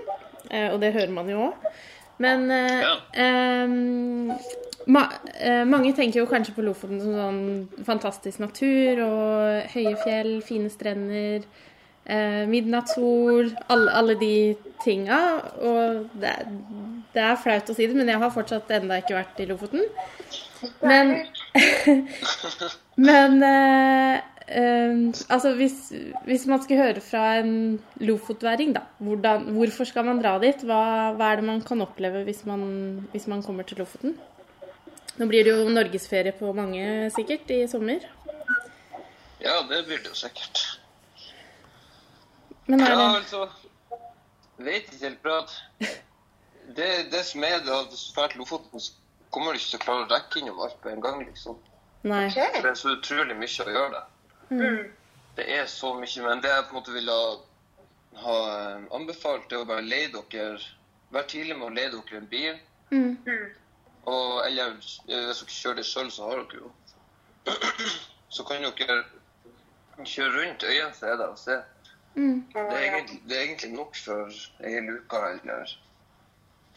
og 0.73 0.79
det 0.81 0.93
hører 0.95 1.13
man 1.13 1.29
jo 1.29 1.47
òg. 1.49 1.69
Men 2.19 2.49
eh, 2.49 2.81
Ja. 2.81 2.93
eh, 3.13 3.67
ma 4.87 5.03
eh, 5.37 5.63
mange 5.69 5.93
tenker 5.93 6.21
jo 6.23 6.25
kanskje 6.29 6.55
på 6.55 6.63
Lofoten 6.65 6.99
som 7.03 7.13
sånn 7.13 7.85
fantastisk 7.85 8.39
natur 8.41 9.01
og 9.05 9.67
høye 9.75 9.95
fjell, 10.03 10.31
fine 10.41 10.69
strender, 10.73 11.43
eh, 12.07 12.45
midnattssol, 12.49 13.51
alle, 13.69 13.91
alle 13.91 14.15
de 14.17 14.33
tinga. 14.83 15.19
Og 15.61 16.07
det, 16.21 16.33
det 17.13 17.21
er 17.27 17.35
flaut 17.43 17.69
å 17.69 17.75
si 17.77 17.85
det, 17.85 17.95
men 17.99 18.07
jeg 18.09 18.21
har 18.23 18.33
fortsatt 18.33 18.71
enda 18.79 18.97
ikke 19.03 19.19
vært 19.19 19.43
i 19.43 19.49
Lofoten. 19.51 19.85
Men 20.81 21.19
Men 22.97 23.43
eh, 24.47 24.95
altså 25.29 25.53
hvis, 25.59 25.77
hvis 26.27 26.47
man 26.49 26.63
skal 26.63 26.81
høre 26.81 27.03
fra 27.03 27.25
en 27.41 27.79
lofotværing, 27.99 28.73
da, 28.75 28.85
hvordan, 29.03 29.51
hvorfor 29.57 29.89
skal 29.89 30.07
man 30.07 30.21
dra 30.23 30.37
dit? 30.43 30.63
Hva, 30.67 30.81
hva 31.17 31.31
er 31.31 31.41
det 31.41 31.49
man 31.49 31.61
kan 31.65 31.83
oppleve 31.85 32.23
hvis 32.27 32.45
man, 32.49 32.65
hvis 33.11 33.27
man 33.27 33.43
kommer 33.43 33.67
til 33.67 33.83
Lofoten? 33.83 34.17
Nå 35.17 35.25
blir 35.25 35.47
det 35.47 35.55
jo 35.55 35.69
norgesferie 35.73 36.33
på 36.37 36.51
mange 36.53 37.09
sikkert 37.15 37.49
i 37.49 37.63
sommer. 37.69 38.03
Ja, 39.41 39.61
det 39.69 39.85
blir 39.87 39.97
det 40.03 40.11
jo 40.11 40.17
sikkert. 40.17 40.65
Men 42.67 42.81
er 42.81 42.91
Ja, 42.91 43.15
altså 43.15 43.47
Vet 44.57 44.89
ikke 44.89 45.03
helt 45.05 45.23
bra. 45.23 45.45
Det, 46.77 46.87
det 47.11 47.25
som 47.25 47.43
er 47.43 47.59
det, 47.61 47.71
at 47.71 47.89
hvis 47.89 48.07
du 48.07 48.15
drar 48.15 48.27
til 48.27 48.39
Lofoten, 48.41 48.79
så 48.79 48.91
kommer 49.31 49.53
du 49.53 49.59
ikke 49.59 49.69
til 49.69 49.79
å 49.79 49.83
klare 49.83 50.05
å 50.05 50.07
rekke 50.11 50.39
innom 50.41 50.61
alt 50.65 50.79
på 50.81 50.89
en 50.89 51.01
gang, 51.01 51.21
liksom. 51.21 51.59
Nei. 52.07 52.25
Okay. 52.25 52.49
For 52.55 52.65
det 52.65 52.71
er 52.71 52.79
så 52.79 52.95
utrolig 52.95 53.37
mye 53.37 53.65
å 53.65 53.75
gjøre 53.75 53.91
det. 53.93 54.01
Mm. 54.49 54.87
Det 55.37 55.45
er 55.53 55.65
så 55.69 55.93
mye, 55.93 56.23
men 56.25 56.41
det 56.41 56.49
jeg 56.49 56.65
på 56.65 56.73
en 56.73 56.79
måte 56.79 56.95
ville 56.95 57.13
ha, 57.13 57.29
ha 58.23 58.35
eh, 58.55 58.87
anbefalt, 58.97 59.51
er 59.51 59.61
å 59.61 59.69
bare 59.69 59.85
leie 59.85 60.11
dere 60.13 60.57
Vær 61.15 61.23
tidlig 61.23 61.55
med 61.55 61.69
å 61.69 61.71
leie 61.71 61.87
dere 61.93 62.17
en 62.19 62.25
bil. 62.27 62.57
Mm. 62.91 63.13
Mm. 63.23 63.45
Og, 64.07 64.31
eller 64.43 64.73
eh, 64.73 65.27
hvis 65.29 65.39
dere 65.43 65.55
kjører 65.55 65.79
det 65.79 65.85
sjøl, 65.87 66.09
så 66.11 66.27
har 66.27 66.41
dere 66.41 66.65
jo 66.65 66.73
Så 68.35 68.43
kan 68.43 68.65
dere 68.65 68.97
kjøre 70.03 70.33
rundt 70.33 70.65
som 70.97 71.09
er 71.09 71.19
der 71.21 71.29
og 71.31 71.39
se. 71.39 71.55
Mm. 72.17 72.43
Det 72.53 72.63
er, 72.63 72.81
egentlig, 72.81 73.21
det 73.29 73.37
er 73.37 73.43
egentlig 73.45 73.71
nok 73.73 73.95
for 73.95 74.33
ei 74.65 74.73
hel 74.73 74.89
uke 74.97 75.21
eller 75.29 75.71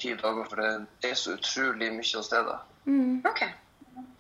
ti 0.01 0.15
dager, 0.15 0.45
for 0.49 0.61
det 0.61 1.11
er 1.11 1.19
så 1.19 1.35
utrolig 1.37 1.91
mye 1.97 2.21
å 2.21 2.25
se. 2.25 2.43
Mm. 2.87 3.23
OK. 3.29 3.43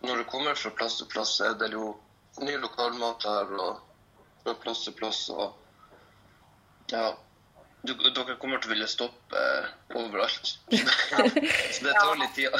Når 0.03 0.23
du 0.23 0.25
kommer 0.33 0.59
fra 0.59 0.73
plass 0.77 0.99
til 0.99 1.09
plass, 1.13 1.37
så 1.39 1.51
er 1.51 1.59
det 1.61 1.73
jo 1.73 1.93
ny 2.39 2.57
lokalmat 2.63 3.27
her, 3.27 3.51
og 3.59 3.81
fra 4.45 4.55
plass 4.63 4.85
til 4.87 4.97
plass, 4.97 5.25
og 5.35 5.57
ja. 6.93 7.11
Du, 7.83 7.95
dere 7.97 8.37
kommer 8.37 8.61
til 8.61 8.69
å 8.69 8.75
ville 8.75 8.87
stoppe 8.91 9.41
eh, 9.41 9.69
overalt. 9.97 10.51
så 10.69 11.85
det 11.87 11.95
tar 11.97 12.19
litt 12.21 12.35
tid. 12.37 12.53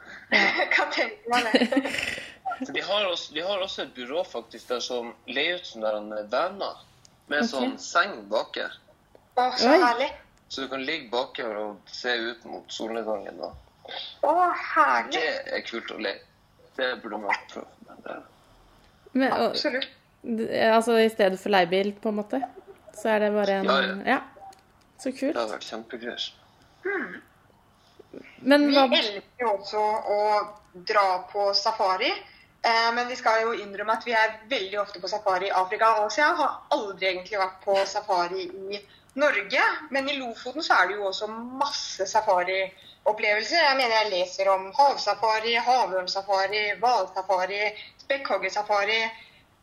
Hva 0.76 0.84
tenker 0.94 1.16
du 1.24 1.32
meg 1.32 1.48
det. 1.48 1.94
Vi 2.60 2.74
de, 2.76 2.82
har 2.84 3.08
også, 3.08 3.34
de 3.34 3.42
har 3.42 3.62
også 3.64 3.82
et 3.82 3.94
byrå 3.96 4.22
faktisk 4.28 4.68
der 4.70 4.82
som 4.84 5.14
leier 5.26 5.58
ut 5.58 5.66
sånne 5.66 6.20
der 6.20 6.28
vaner 6.30 6.82
med 7.32 7.46
sånn 7.48 7.76
seng 7.82 8.28
baki. 8.30 8.66
Å, 9.40 9.46
så 9.58 9.72
herlig. 9.72 10.10
Så 10.50 10.66
du 10.66 10.70
kan 10.70 10.82
ligge 10.84 11.08
bak 11.12 11.38
her 11.38 11.56
og 11.56 11.90
se 11.90 12.12
ut 12.20 12.44
mot 12.50 12.74
solnedgangen. 12.74 13.38
da. 13.40 13.50
Å, 14.26 14.34
herlig. 14.74 15.18
det 15.18 15.56
er 15.56 15.64
kult 15.66 15.90
å 15.94 15.98
le. 16.02 16.14
Det 16.76 16.92
burde 17.02 17.22
man 17.22 17.46
prøve. 17.50 18.20
Men 19.12 19.32
og, 19.32 19.50
Absolutt. 19.50 19.88
altså 20.52 20.98
i 21.00 21.08
stedet 21.10 21.40
for 21.40 21.52
leiebil, 21.52 21.92
på 22.02 22.12
en 22.12 22.20
måte, 22.20 22.42
så 22.94 23.14
er 23.14 23.24
det 23.24 23.32
bare 23.34 23.60
en 23.60 23.64
Ja, 23.70 23.80
ja. 23.80 23.96
Ja. 24.14 24.20
Så 25.00 25.10
det 25.16 25.32
hadde 25.32 25.52
vært 25.54 25.64
kjempegreier. 25.64 26.26
Men 28.42 28.66
Vi 28.68 28.76
elsker 28.76 29.44
jo 29.44 29.54
også 29.54 29.80
å 29.80 30.20
dra 30.88 31.06
på 31.32 31.50
safari. 31.56 32.10
Eh, 32.62 32.88
men 32.92 33.08
vi 33.08 33.16
skal 33.16 33.46
jo 33.46 33.54
innrømme 33.56 33.94
at 33.96 34.04
vi 34.04 34.12
er 34.12 34.34
veldig 34.50 34.80
ofte 34.82 35.00
på 35.00 35.08
safari 35.08 35.48
i 35.48 35.54
Afrika 35.56 35.94
og 35.96 36.10
Asia. 36.10 36.32
Har 36.36 36.58
aldri 36.76 37.08
egentlig 37.14 37.40
vært 37.40 37.62
på 37.64 37.76
safari 37.88 38.44
i 38.44 38.80
Norge. 39.20 39.64
Men 39.90 40.08
i 40.08 40.18
Lofoten 40.18 40.64
så 40.64 40.76
er 40.76 40.90
det 40.90 40.98
jo 40.98 41.08
også 41.08 41.30
masse 41.32 42.06
safariopplevelser. 43.04 43.56
Jeg 43.56 43.76
mener 43.76 43.96
jeg 43.96 44.10
leser 44.12 44.48
om 44.50 44.72
havsafari, 44.76 45.54
havørnsafari, 45.54 46.78
hvalsafari, 46.80 47.72
spekkhoggersafari. 47.98 49.10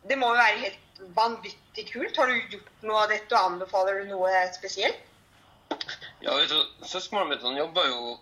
Det 0.08 0.18
må 0.18 0.28
jo 0.28 0.34
være 0.40 0.60
helt 0.62 0.80
vanvittig 1.16 1.92
kult. 1.94 2.18
Har 2.18 2.28
du 2.28 2.42
gjort 2.52 2.84
noe 2.84 3.04
av 3.04 3.10
dette, 3.10 3.36
og 3.36 3.52
anbefaler 3.52 4.02
du 4.04 4.12
noe 4.12 4.32
spesielt? 4.54 4.98
Ja, 6.22 6.34
vet 6.34 6.50
du, 6.50 6.62
Søskenbarnet 6.88 7.36
mitt 7.36 7.44
han 7.44 7.58
jobber 7.58 7.88
jo 7.88 8.18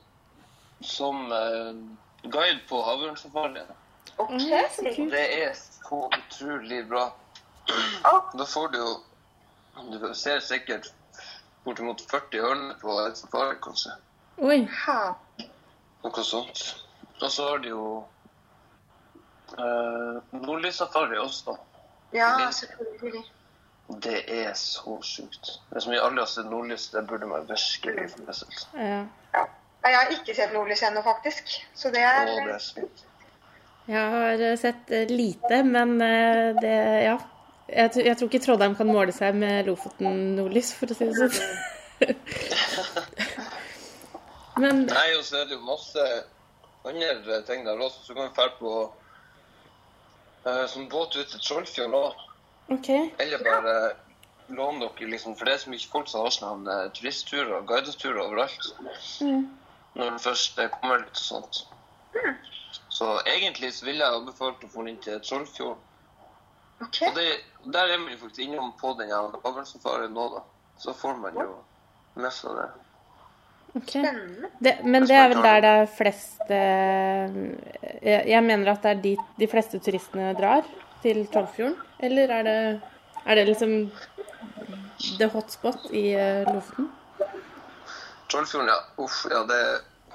som 0.83 1.31
eh, 1.31 1.73
guide 2.29 2.61
på 2.69 2.81
havørnsafarien. 2.83 3.67
Ok, 4.17 4.31
Mm, 4.31 4.39
så 4.39 4.81
kult. 4.95 5.11
Det 5.11 5.43
er 5.43 5.53
så 5.55 6.09
utrolig 6.17 6.85
bra. 6.87 7.11
Da 8.05 8.45
får 8.45 8.67
du 8.71 8.77
jo 8.79 8.93
Du 9.91 10.13
ser 10.15 10.39
sikkert 10.39 10.87
bortimot 11.65 11.99
40 12.11 12.39
ørner 12.39 12.75
på 12.79 12.93
et 13.01 13.17
safari, 13.17 13.57
kanskje. 13.63 13.91
Oi. 14.37 14.67
ha. 14.85 15.15
Noe 16.03 16.23
sånt. 16.23 16.63
Og 17.21 17.31
så 17.31 17.47
har 17.47 17.61
de 17.63 17.71
jo 17.71 17.85
uh, 19.55 20.17
nordlyssafari 20.35 21.17
også. 21.21 21.55
Ja, 22.15 22.51
selvfølgelig. 22.51 23.23
Det 24.03 24.19
er 24.27 24.53
så 24.59 24.97
sjukt. 25.05 25.51
Det 25.69 25.77
er 25.77 25.85
som 25.85 25.93
vi 25.93 26.01
aldri 26.01 26.23
har 26.23 26.29
sett 26.31 26.49
nordlys, 26.49 26.89
det 26.91 27.05
burde 27.07 27.29
man 27.29 27.45
virkelig 27.47 28.09
få 28.11 28.23
med 28.25 28.39
seg. 28.39 28.57
Ja. 28.75 29.03
Ja. 29.35 29.45
Jeg 29.85 29.97
har 29.99 30.11
ikke 30.15 30.33
sett 30.33 30.53
nordlys 30.55 30.81
ennå, 30.83 31.03
faktisk. 31.05 31.51
Så 31.77 31.91
det 31.93 32.01
Å, 32.01 32.09
er 32.09 32.25
det 32.25 32.55
er. 32.55 33.03
Jeg 33.85 34.13
har 34.15 34.41
eh, 34.47 34.55
sett 34.57 34.91
eh, 34.91 35.11
lite, 35.11 35.61
men 35.63 35.97
det 36.61 36.75
Ja. 37.05 37.15
Jeg, 37.65 37.91
jeg 37.97 38.13
tror 38.17 38.29
ikke 38.29 38.39
Trondheim 38.43 38.75
kan 38.77 38.85
måle 38.85 39.13
seg 39.13 39.37
med 39.41 39.65
Lofoten 39.65 40.35
nordlys, 40.37 40.69
for 40.77 40.91
å 40.93 40.97
si 40.97 41.07
det 41.09 41.15
sånn. 41.17 41.63
Men 44.57 44.85
Nei, 44.87 45.09
og 45.17 45.25
så 45.27 45.41
er 45.41 45.49
det 45.49 45.57
jo 45.57 45.65
masse 45.67 46.05
andre 46.85 47.41
ting 47.47 47.65
der 47.65 47.79
også. 47.79 48.05
Så 48.05 48.13
kan 48.13 48.29
vi 48.29 48.35
dra 48.37 48.47
på 48.59 48.71
uh, 50.45 50.65
som 50.71 50.89
båt 50.89 51.15
ut 51.15 51.27
til 51.27 51.41
Trollfjord 51.41 51.97
òg. 51.99 52.25
Okay. 52.77 53.09
Eller 53.19 53.43
bare 53.43 53.75
låne 54.47 54.85
dere, 54.85 55.09
liksom. 55.11 55.35
For 55.35 55.45
det 55.45 55.55
er 55.55 55.63
så 55.65 55.73
mye 55.73 55.91
folk 55.91 56.09
som 56.09 56.25
har 56.25 56.35
sånne 56.35 56.77
uh, 56.85 56.91
turistturer 56.95 57.57
og 57.59 57.67
guideturer 57.69 58.21
overalt. 58.23 58.71
Mm. 59.21 59.49
Når 59.95 60.11
det 60.11 60.23
først 60.23 60.57
eh, 60.59 60.71
kommer 60.79 61.03
litt 61.03 61.19
sånt. 61.19 61.61
Så 62.91 63.07
egentlig 63.27 63.73
så 63.75 63.85
ville 63.87 64.03
jeg 64.03 64.17
anbefalt 64.19 64.63
å 64.63 64.71
få 64.71 64.83
den 64.83 64.95
inn 64.95 65.03
til 65.03 65.21
Trollfjord. 65.23 65.77
Okay. 66.83 67.07
Og 67.07 67.15
det, 67.15 67.27
der 67.71 67.91
er 67.91 68.01
man 68.01 68.11
jo 68.11 68.19
faktisk 68.25 68.43
innom 68.43 68.73
på 68.79 68.91
den 68.99 69.13
avlsafarien 69.15 70.15
nå, 70.15 70.27
da. 70.33 70.43
Så 70.79 70.93
får 70.95 71.15
man 71.21 71.39
jo 71.39 71.47
med 72.19 72.31
seg 72.35 72.57
det. 72.59 72.67
Ok. 73.75 73.91
Spennende. 73.91 74.49
Det, 74.59 74.73
men 74.83 75.07
det 75.07 75.17
er 75.19 75.29
vel 75.33 75.43
der 75.43 75.61
det 75.65 75.71
er 75.81 75.87
flest 75.97 76.51
eh, 76.53 77.37
jeg, 78.01 78.21
jeg 78.31 78.43
mener 78.43 78.73
at 78.73 78.83
det 78.85 78.91
er 78.91 79.01
dit 79.03 79.39
de 79.39 79.47
fleste 79.51 79.79
turistene 79.83 80.33
drar, 80.37 80.67
til 81.05 81.25
Trollfjorden. 81.33 81.77
Eller 82.03 82.31
er 82.33 82.45
det, 82.47 82.59
er 83.25 83.39
det 83.39 83.47
liksom 83.51 83.75
the 85.19 85.27
hotspot 85.31 85.89
i 85.91 86.07
eh, 86.17 86.45
Lofoten? 86.53 86.89
Trollfjorden, 88.31 88.71
ja. 88.73 88.79
Uff, 89.03 89.25
ja, 89.31 89.43
det 89.49 89.61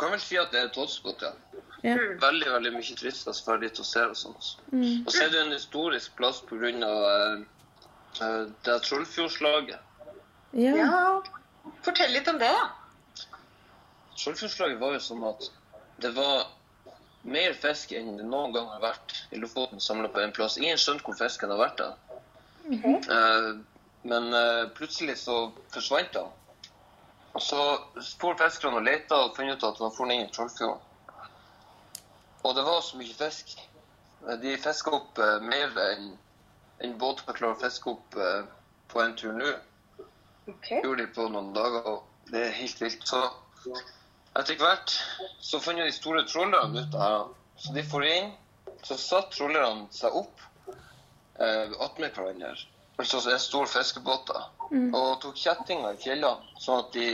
kan 0.00 0.12
vel 0.14 0.23
si 0.23 0.38
at 0.40 0.50
det 0.52 0.64
er 0.64 0.71
et 0.71 0.81
hotspot, 0.81 1.23
ja. 1.23 1.35
Ja. 1.83 1.95
Veldig 2.21 2.50
veldig 2.52 2.73
mye 2.75 2.97
turister 2.97 3.33
som 3.33 3.47
drar 3.47 3.62
dit 3.62 3.79
og 3.81 3.87
ser 3.88 4.11
og 4.12 4.19
sånt. 4.19 4.50
Mm. 4.69 5.07
Og 5.07 5.14
så 5.14 5.23
er 5.25 5.31
det 5.33 5.40
en 5.47 5.55
historisk 5.55 6.12
plass 6.19 6.43
pga. 6.49 6.73
Uh, 6.85 7.40
uh, 8.21 8.43
det 8.67 8.75
er 8.75 8.83
Trollfjordslaget. 8.85 9.79
Ja. 10.61 10.75
Ja. 10.76 10.99
Fortell 11.85 12.12
litt 12.12 12.29
om 12.29 12.40
det, 12.40 12.50
da. 12.52 12.67
Trollfjordslaget 14.21 14.81
var 14.81 14.93
jo 14.97 15.00
sånn 15.00 15.23
at 15.25 15.47
det 16.05 16.11
var 16.17 16.49
mer 17.23 17.55
fisk 17.61 17.93
enn 17.97 18.17
det 18.19 18.27
noen 18.27 18.53
gang 18.53 18.69
har 18.69 18.83
vært 18.83 19.15
i 19.33 19.41
Lofoten 19.41 19.81
samla 19.81 20.09
på 20.12 20.21
en 20.21 20.33
plass. 20.37 20.59
Ingen 20.61 20.81
skjønte 20.81 21.05
hvor 21.07 21.17
fisken 21.19 21.53
har 21.53 21.61
vært. 21.61 21.81
da. 21.81 22.19
Eh, 22.71 23.49
men 24.11 24.29
eh, 24.37 24.69
plutselig 24.77 25.19
så 25.21 25.39
forsvant 25.75 26.17
han. 26.17 26.31
Og 27.33 27.43
så 27.45 27.61
for 28.19 28.37
fiskerne 28.41 28.81
og 28.81 28.87
lette 28.89 29.17
og 29.17 29.37
fant 29.37 29.53
ut 29.53 29.67
at 29.69 29.83
han 29.85 29.95
for 29.97 30.12
inn 30.12 30.25
i 30.25 30.31
Trollfjorden. 30.35 30.87
Og 32.41 32.57
det 32.57 32.65
var 32.65 32.81
så 32.85 33.00
mye 33.00 33.17
fisk. 33.17 33.57
Eh, 34.27 34.37
De 34.45 34.57
fiska 34.65 34.97
opp 34.97 35.21
eh, 35.21 35.39
mer 35.45 35.77
enn 35.87 36.12
båt 36.97 37.21
båter 37.25 37.37
klarer 37.37 37.57
å 37.57 37.61
fiske 37.61 37.93
opp 37.93 38.17
på 38.91 39.00
en 39.03 39.17
tur 39.17 39.35
nå. 39.37 39.50
Okay. 40.49 40.81
Gjorde 40.81 41.05
de 41.05 41.12
på 41.15 41.27
noen 41.29 41.53
dager, 41.55 41.85
og 41.87 42.31
det 42.33 42.47
er 42.47 42.57
helt 42.57 42.81
vilt. 42.81 43.05
Så 43.07 43.21
etter 44.38 44.58
hvert 44.60 44.94
så 45.42 45.60
fant 45.62 45.80
de 45.80 45.90
store 45.94 46.25
trålerne 46.28 46.84
ut 46.84 46.94
av 46.94 47.02
her. 47.06 47.26
Så 47.60 47.75
de 47.76 47.84
for 47.84 48.06
inn. 48.06 48.32
Så 48.87 48.96
satt 48.96 49.32
trålerne 49.34 49.88
seg 49.92 50.14
opp 50.16 50.44
eh, 50.70 51.72
attmed 51.84 52.14
hverandre. 52.16 52.54
Altså 53.00 53.20
en 53.32 53.40
stor 53.40 53.68
fiskebåt. 53.68 54.30
da. 54.30 54.46
Og 54.70 55.20
tok 55.22 55.37
kjettinger 55.37 55.96
i 55.96 56.00
fjellene, 56.00 56.56
sånn 56.60 56.84
at 56.84 56.96
de 56.96 57.06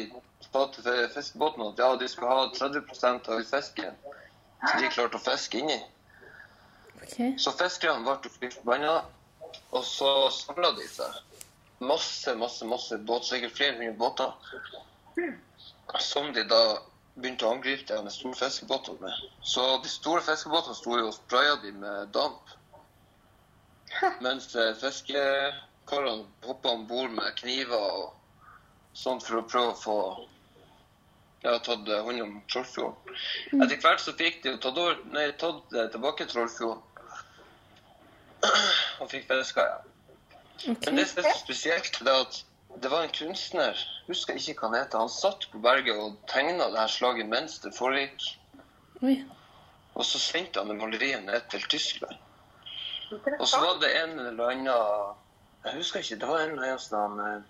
sa 0.47 0.65
til 0.75 1.03
fiskebåten 1.15 1.65
at 1.67 1.83
ja, 1.83 1.91
de 1.99 2.09
skulle 2.11 2.31
ha 2.31 2.47
30% 2.55 3.31
av 3.33 3.43
fisken. 3.51 3.99
som 4.67 4.81
de 4.81 4.89
klarte 4.91 5.19
å 5.19 5.23
fiske 5.23 5.61
inni. 5.61 5.79
Okay. 7.03 7.37
Så 7.39 7.53
fiskerne 7.59 8.03
ble 8.07 8.33
fly 8.33 8.51
forbanna, 8.55 8.97
og 9.71 9.85
så 9.85 10.11
samla 10.35 10.73
de 10.79 10.87
seg. 10.91 11.21
Masse, 11.79 12.35
masse, 12.41 12.65
masse 12.67 12.99
båter, 12.99 13.29
sikkert 13.29 13.57
flere 13.59 13.77
hundre 13.79 13.97
båter. 14.01 14.33
Som 16.03 16.33
de 16.35 16.45
da 16.49 16.63
begynte 17.17 17.47
å 17.47 17.55
angripe 17.57 17.89
dem 17.89 18.05
med 18.07 18.13
store 18.13 18.37
fiskebåter. 18.39 18.97
med. 19.01 19.25
Så 19.43 19.65
de 19.83 19.89
store 19.89 20.23
fiskebåtene 20.23 20.77
sto 20.77 20.99
jo 20.99 21.09
og 21.09 21.17
spraya 21.17 21.57
de 21.63 21.73
med 21.73 22.13
damp. 22.15 22.55
Mens 24.21 24.55
eh, 24.57 24.75
fiskekarene 24.77 26.27
hoppa 26.45 26.75
om 26.77 26.87
bord 26.87 27.11
med 27.17 27.37
kniver 27.41 27.77
og 27.81 28.15
sånt 28.97 29.25
for 29.25 29.41
å 29.41 29.47
prøve 29.49 29.73
å 29.73 29.81
få 29.81 29.99
ja, 31.45 31.59
tatt 31.59 31.89
eh, 31.89 32.03
hånd 32.05 32.23
om 32.25 32.37
Trollfjorden. 32.53 33.17
Etter 33.63 33.81
hvert 33.81 34.03
så 34.03 34.15
fikk 34.19 34.43
de 34.43 34.55
jo 34.55 34.61
tatt, 34.63 34.79
over, 34.81 35.01
nei, 35.15 35.29
tatt 35.41 35.77
eh, 35.77 35.89
tilbake 35.95 36.29
Trollfjorden. 36.31 36.83
Og 39.01 39.11
fikk 39.11 39.29
fiska 39.31 39.65
igjen. 39.65 39.93
Okay. 40.57 40.77
Men 40.87 40.99
det 41.01 41.07
som 41.11 41.25
er 41.25 41.37
spesielt, 41.37 41.99
det 42.05 42.13
er 42.13 42.25
at 42.25 42.43
det 42.83 42.91
var 42.93 43.05
en 43.05 43.13
kunstner, 43.13 43.81
husker 44.07 44.39
ikke 44.39 44.61
hva 44.61 44.71
han 44.71 44.79
heter, 44.81 45.03
han 45.03 45.13
satt 45.13 45.49
på 45.53 45.61
berget 45.63 45.99
og 45.99 46.17
tegna 46.31 46.69
det 46.73 46.81
her 46.81 46.93
slaget 46.93 47.29
mens 47.31 47.59
det 47.65 47.75
foregikk. 47.77 48.29
Oi. 49.03 49.17
Og 49.97 50.05
så 50.05 50.21
sendte 50.21 50.63
han 50.63 50.79
maleriet 50.79 51.25
ned 51.25 51.49
til 51.51 51.65
Tyskland. 51.73 52.17
Og 53.39 53.47
så 53.49 53.61
var 53.63 53.79
det 53.81 53.93
en 54.01 54.19
eller 54.19 54.51
annen 54.51 54.67
Jeg 55.67 55.75
husker 55.77 56.01
ikke, 56.01 56.19
det 56.21 56.29
var 56.29 56.41
en 56.43 56.57
eller 56.57 56.73
annen 56.73 56.83
sånn 56.83 57.21
eh, 57.23 57.45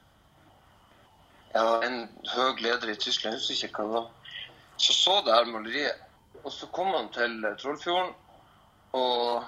Ja, 1.55 1.65
en 1.87 1.97
høy 2.35 2.61
leder 2.61 2.93
i 2.93 2.99
Tyskland, 3.01 3.37
jeg 3.37 3.43
husker 3.43 3.71
ikke 3.71 3.85
hva 3.85 3.89
det 3.89 3.97
var. 3.97 4.37
Så 4.77 4.93
så 4.93 5.17
det 5.25 5.33
her 5.33 5.49
maleriet. 5.49 6.05
Og 6.45 6.53
så 6.53 6.69
kom 6.77 6.93
han 6.93 7.09
til 7.17 7.39
eh, 7.45 7.57
Trollfjorden 7.61 8.15
og 8.97 9.45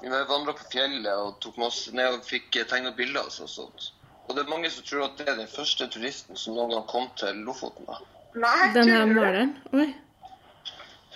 vi 0.00 0.08
vandra 0.08 0.54
på 0.54 0.66
fjellet 0.72 1.14
og 1.18 1.38
tok 1.42 1.58
masse 1.58 1.92
ned 1.94 2.20
og 2.20 2.26
fikk 2.26 2.56
eh, 2.56 2.66
tegna 2.70 2.92
bilder 2.94 3.26
og 3.26 3.50
sånt. 3.50 3.92
Og 4.28 4.36
det 4.36 4.44
er 4.44 4.50
mange 4.50 4.70
som 4.70 4.84
tror 4.84 5.06
at 5.08 5.18
det 5.18 5.28
er 5.28 5.38
den 5.40 5.48
første 5.48 5.88
turisten 5.88 6.36
som 6.36 6.56
noen 6.56 6.74
gang 6.74 6.86
kom 6.90 7.08
til 7.16 7.42
Lofoten. 7.46 7.88
da. 7.88 7.98
Nei, 8.38 8.72
Den 8.74 8.92
her 8.92 9.06
maleren. 9.08 9.56
Oi. 9.72 9.88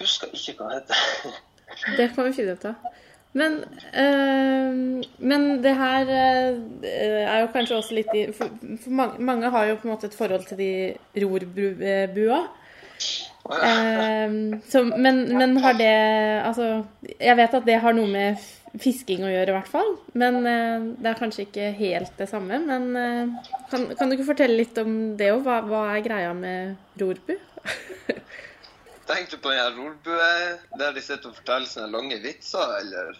Husker 0.00 0.33
ikke 0.33 0.57
hva 0.59 0.71
han 0.71 0.81
heter. 0.81 1.40
Det 1.97 2.11
kan 2.14 2.26
vi 2.26 2.33
finne 2.37 2.52
ut 2.57 2.64
av. 2.69 2.92
Men, 3.33 3.52
øh, 3.97 5.04
men 5.19 5.64
det 5.64 5.76
her 5.76 6.00
øh, 6.02 6.59
er 6.83 7.38
jo 7.40 7.47
kanskje 7.52 7.76
også 7.76 7.95
litt 7.97 8.11
i 8.14 8.26
For, 8.37 8.50
for 8.83 8.90
mange, 8.90 9.25
mange 9.25 9.50
har 9.50 9.71
jo 9.71 9.76
på 9.81 9.88
en 9.88 9.95
måte 9.95 10.07
et 10.07 10.16
forhold 10.16 10.45
til 10.49 10.59
de 10.59 10.73
rorbua. 11.25 12.42
Å, 13.42 13.57
ja. 13.57 13.71
Eh, 14.26 14.35
men, 15.00 15.23
men 15.38 15.57
har 15.64 15.73
det 15.75 15.95
Altså, 16.45 16.85
jeg 17.19 17.37
vet 17.40 17.57
at 17.59 17.64
det 17.66 17.81
har 17.83 17.97
noe 17.97 18.11
med 18.11 18.45
fisking 18.80 19.24
å 19.26 19.30
gjøre, 19.32 19.52
i 19.52 19.56
hvert 19.56 19.68
fall. 19.72 19.90
Men 20.18 20.38
eh, 20.48 20.84
det 21.02 21.10
er 21.10 21.18
kanskje 21.18 21.44
ikke 21.46 21.70
helt 21.76 22.14
det 22.18 22.28
samme. 22.30 22.60
Men 22.64 22.86
eh, 22.96 23.50
kan, 23.72 23.88
kan 23.98 24.08
du 24.08 24.16
ikke 24.16 24.30
fortelle 24.30 24.56
litt 24.56 24.78
om 24.80 24.94
det 25.18 25.32
òg? 25.34 25.42
Hva, 25.44 25.58
hva 25.68 25.82
er 25.96 26.06
greia 26.06 26.30
med 26.36 26.78
rorbu? 27.00 27.34
Tenkte 29.10 29.36
du 29.36 29.42
på 29.44 29.50
den 29.52 29.76
rorbue 29.76 30.30
der 30.80 30.94
de 30.96 31.02
sitter 31.04 31.28
og 31.32 31.37
forteller 31.40 31.68
sine 31.68 31.90
lange 31.92 32.16
vitser, 32.22 32.78
eller? 32.80 33.12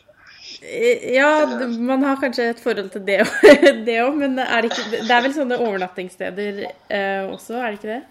Eh, 0.63 1.13
Ja, 1.15 1.29
eller? 1.43 1.69
man 1.91 2.03
har 2.07 2.21
kanskje 2.23 2.49
et 2.53 2.63
forhold 2.63 2.91
til 2.95 3.05
det 3.07 3.21
òg, 3.27 4.17
men 4.23 4.39
er 4.43 4.65
det, 4.65 4.73
ikke, 4.73 5.03
det 5.05 5.13
er 5.13 5.25
vel 5.27 5.37
sånne 5.37 5.61
overnattingssteder 5.61 6.65
eh, 6.65 7.29
også, 7.29 7.59
er 7.61 7.69
det 7.75 7.81
ikke 7.81 7.93
det? 7.93 8.03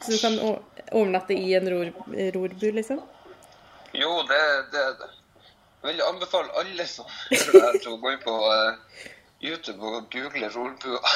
Så 0.00 0.14
du 0.14 0.20
kan 0.22 0.38
overnatte 0.96 1.36
i 1.36 1.52
en 1.58 1.68
ror, 1.68 1.90
rorbu, 2.38 2.70
liksom? 2.78 3.02
Jo, 3.92 4.14
det, 4.30 4.38
det 4.72 4.80
er 4.80 4.94
det. 5.02 5.10
Jeg 5.82 5.94
vil 5.94 6.02
anbefale 6.04 6.48
alle 6.60 6.86
som 6.86 7.06
hører 7.08 7.52
det 7.52 7.62
her, 7.64 7.78
til 7.80 7.94
å 7.94 8.00
gå 8.02 8.10
inn 8.12 8.24
på 8.24 8.34
uh, 8.36 9.04
YouTube 9.40 9.80
og 9.86 10.10
google 10.12 10.50
rolbua. 10.56 11.00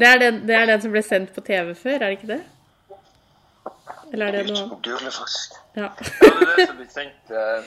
Det 0.00 0.06
er, 0.06 0.18
den, 0.18 0.48
det 0.48 0.54
er 0.54 0.68
den 0.70 0.80
som 0.80 0.92
ble 0.94 1.00
sendt 1.02 1.32
på 1.34 1.42
TV 1.44 1.74
før, 1.74 1.96
er 1.98 2.04
det 2.06 2.16
ikke 2.20 2.28
det? 2.30 2.40
Eller 4.12 4.28
er 4.28 4.36
det 4.36 4.44
noe 4.46 4.60
annet? 4.62 4.76
og 4.76 4.84
google, 4.86 5.10
faktisk. 5.12 5.56
Ja. 5.76 5.88
Ja, 5.90 6.30
det 6.38 6.46
er 6.46 6.60
det 6.60 6.66
som 6.70 6.78
blir 6.78 6.92
sendt 6.94 7.32
uh, 7.34 7.66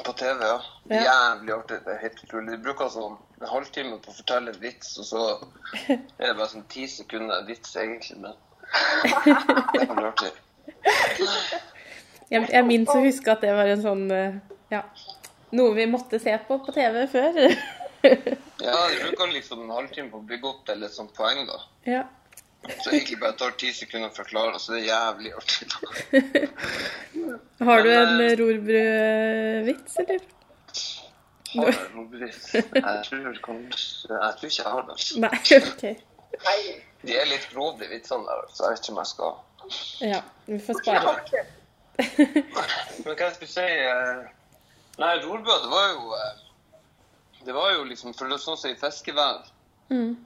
på 0.00 0.14
TV, 0.16 0.40
ja. 0.40 0.56
Ja. 0.90 1.02
Jævlig 1.04 1.54
artig. 1.58 1.78
Det 1.84 1.92
er 1.92 2.00
helt 2.02 2.24
utrolig. 2.24 2.56
De 2.56 2.58
bruker 2.64 2.90
sånn 2.96 3.14
en 3.36 3.46
halvtime 3.52 4.00
på 4.00 4.12
å 4.12 4.16
fortelle 4.16 4.54
en 4.54 4.60
vits, 4.64 4.96
og 5.02 5.08
så 5.12 5.22
er 5.92 6.24
det 6.24 6.34
bare 6.40 6.50
sånn 6.56 6.66
ti 6.72 6.88
sekunder 6.90 7.46
vits, 7.48 7.76
egentlig. 7.84 8.18
Men 8.24 8.34
det 9.76 9.84
er 9.84 9.92
veldig 9.92 10.10
artig. 10.10 10.34
Jeg, 12.30 12.48
jeg 12.50 12.66
minnes 12.66 12.90
å 12.90 13.02
huske 13.04 13.30
at 13.32 13.44
det 13.44 13.54
var 13.54 13.70
en 13.70 13.82
sånn 13.84 14.04
eh, 14.10 14.38
Ja. 14.72 14.82
Noe 15.56 15.74
vi 15.76 15.86
måtte 15.86 16.18
se 16.18 16.32
på 16.48 16.58
på 16.64 16.74
TV 16.74 17.06
før. 17.10 17.40
Ja, 18.62 18.74
du 18.88 19.00
bruker 19.02 19.32
liksom 19.34 19.64
en 19.64 19.72
halvtime 19.74 20.12
på 20.12 20.20
å 20.20 20.26
bygge 20.28 20.46
opp 20.46 20.60
til 20.68 20.84
et 20.86 20.94
sånt 20.94 21.10
poeng, 21.16 21.40
da. 21.48 21.56
ja. 21.88 22.04
Så 22.66 22.90
egentlig 22.92 23.18
bare 23.20 23.34
tar 23.38 23.52
ti 23.58 23.72
sekunder 23.74 24.10
å 24.10 24.14
forklare, 24.14 24.58
så 24.62 24.74
det 24.74 24.84
er 24.84 24.86
jævlig 24.88 25.32
artig. 25.38 25.66
Har 27.66 27.82
du 27.82 27.90
Men, 27.90 27.98
en 27.98 28.22
eh, 28.24 28.34
rorbrødvits, 28.40 29.98
eller? 30.02 30.24
Har 31.56 31.70
jeg 31.72 32.06
bevis? 32.12 32.40
Jeg 32.54 33.02
tror 33.08 33.38
kanskje 33.44 34.14
Jeg 34.14 34.32
tror 34.38 34.50
ikke 34.50 34.62
jeg 34.62 34.72
har 34.72 34.88
det. 34.88 34.96
Nei, 35.24 35.34
OK. 35.72 35.84
Nei. 36.46 36.58
De 37.06 37.18
er 37.20 37.30
litt 37.30 37.46
grove, 37.52 37.76
de 37.82 37.90
vitsene 37.92 38.26
der, 38.26 38.48
så 38.52 38.66
jeg 38.66 38.76
vet 38.76 38.82
ikke 38.84 38.94
om 38.96 39.02
jeg 39.02 39.12
skal 39.12 40.10
Ja, 40.14 40.20
vi 40.46 40.58
får 40.66 40.82
spare. 40.82 41.46
Men 41.96 43.12
hva 43.12 43.14
jeg 43.20 43.34
skulle 43.36 43.52
si 43.52 43.64
eh, 43.64 44.26
Nei, 45.00 45.12
rorbua, 45.24 45.56
det 45.62 45.70
var 45.72 45.86
jo 45.92 46.16
eh, 46.16 46.42
Det 47.46 47.54
var 47.56 47.70
jo 47.76 47.84
liksom 47.88 48.14
For 48.16 48.28
det 48.28 48.36
er 48.38 48.42
sånn 48.44 48.58
som 48.60 48.72
i 48.72 48.78
fiskevær. 48.80 49.46
Mm. 49.92 50.16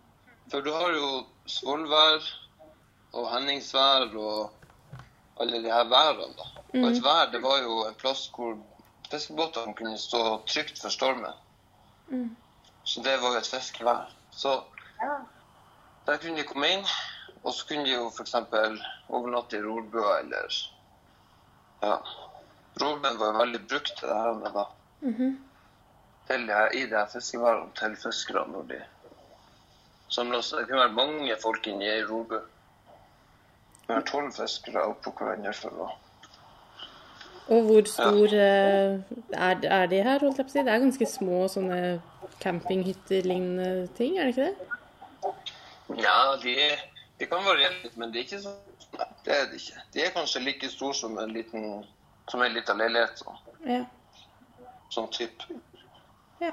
For 0.50 0.64
du 0.66 0.70
har 0.74 0.94
jo 0.96 1.11
Svolvær 1.50 2.24
og 3.12 3.26
Henningsvær 3.33 4.14
og 4.14 4.50
alle 5.40 5.59
de 5.64 5.70
her 5.72 5.87
værene, 5.90 6.35
da. 6.38 6.46
Og 6.78 6.87
et 6.90 7.00
vær, 7.02 7.30
det 7.33 7.40
var 7.42 7.59
jo 7.64 7.80
en 7.88 7.96
plass 7.98 8.26
hvor 8.35 8.54
fiskebåtene 9.11 9.74
kunne 9.78 9.98
stå 9.98 10.20
trygt 10.46 10.78
for 10.78 10.94
stormen. 10.94 11.35
Mm. 12.11 12.28
Så 12.85 13.02
det 13.02 13.16
var 13.22 13.35
jo 13.35 13.40
et 13.40 13.50
fiskevær. 13.50 14.12
Så 14.30 14.61
Ja. 15.02 15.16
der 16.06 16.18
kunne 16.22 16.37
de 16.37 16.44
komme 16.46 16.68
inn, 16.68 16.87
og 17.42 17.54
så 17.54 17.66
kunne 17.66 17.85
de 17.85 17.94
jo 17.94 18.11
f.eks. 18.11 18.35
overnatte 19.09 19.56
i 19.59 19.62
rorbua 19.64 20.18
eller 20.20 20.61
Ja. 21.83 21.97
Rorbuen 22.81 23.19
var 23.19 23.38
veldig 23.38 23.61
brukt 23.69 23.93
til 23.99 24.09
det 24.09 24.16
her 24.16 24.33
med 24.38 24.57
da. 24.57 24.64
Mhm. 25.01 25.38
Til 26.29 26.47
de 26.49 26.53
her, 26.53 26.69
I 26.75 26.85
de 26.87 26.97
her 26.97 27.07
fiskeværene 27.12 27.71
til 27.79 27.97
fiskerne 27.97 28.53
når 28.53 28.62
de 28.69 28.81
samla 30.09 30.43
seg. 30.43 30.59
Det 30.59 30.69
kunne 30.69 30.85
være 30.85 30.99
mange 30.99 31.37
folk 31.43 31.66
inni 31.66 31.88
ei 31.88 32.05
robu. 32.05 32.38
Det 33.87 33.97
var 33.97 34.07
tolv 34.07 34.33
fiskere 34.33 34.87
oppå 34.87 35.12
hverandre 35.19 35.53
for 35.55 35.83
å 35.87 35.90
Og 37.51 37.64
hvor 37.66 37.87
stor 37.90 38.35
ja. 38.35 38.51
er, 39.35 39.64
er 39.66 39.87
de 39.90 40.03
her, 40.07 40.21
holdt 40.23 40.38
jeg 40.38 40.47
på 40.47 40.53
å 40.53 40.55
si? 40.55 40.62
Det 40.62 40.71
er 40.71 40.83
ganske 40.85 41.07
små 41.11 41.38
sånne 41.51 41.79
campinghytter-lignende 42.40 43.88
ting, 43.99 44.19
er 44.19 44.29
det 44.29 44.37
ikke 44.37 44.45
det? 44.47 44.55
Ja, 45.99 46.37
de, 46.43 46.55
de 47.19 47.27
kan 47.27 47.43
variere 47.43 47.81
litt, 47.83 47.97
men 47.99 48.12
det 48.12 48.21
er 48.21 48.29
ikke 48.29 48.43
så 48.45 48.55
Nei, 49.00 49.08
det 49.24 49.32
er 49.36 49.48
det 49.48 49.62
ikke. 49.62 49.82
De 49.94 50.04
er 50.04 50.12
kanskje 50.12 50.44
like 50.44 50.68
store 50.68 50.94
som 50.94 51.18
en 51.18 51.32
liten 51.32 51.70
som 52.30 52.42
en 52.42 52.52
liten 52.52 52.78
leilighet. 52.78 53.18
Så. 53.18 53.36
Ja. 53.66 53.84
Sånn 54.94 55.10
type. 55.14 55.58
ja. 56.42 56.52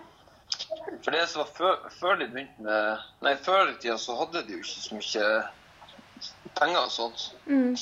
For 1.04 1.14
det 1.14 1.26
som 1.30 1.44
var 1.44 1.54
før, 1.58 1.90
før 2.00 2.20
de 2.22 2.28
begynte 2.32 2.64
med 2.64 3.06
Nei, 3.26 3.34
før 3.46 3.72
i 3.72 3.78
tida 3.82 3.98
så 4.02 4.16
hadde 4.18 4.46
de 4.48 4.56
jo 4.56 4.64
ikke 4.64 4.84
så 4.86 4.98
mye 4.98 5.32
penger 6.58 6.80
og 6.82 6.94
sånt. 6.94 7.26
Mm. 7.46 7.76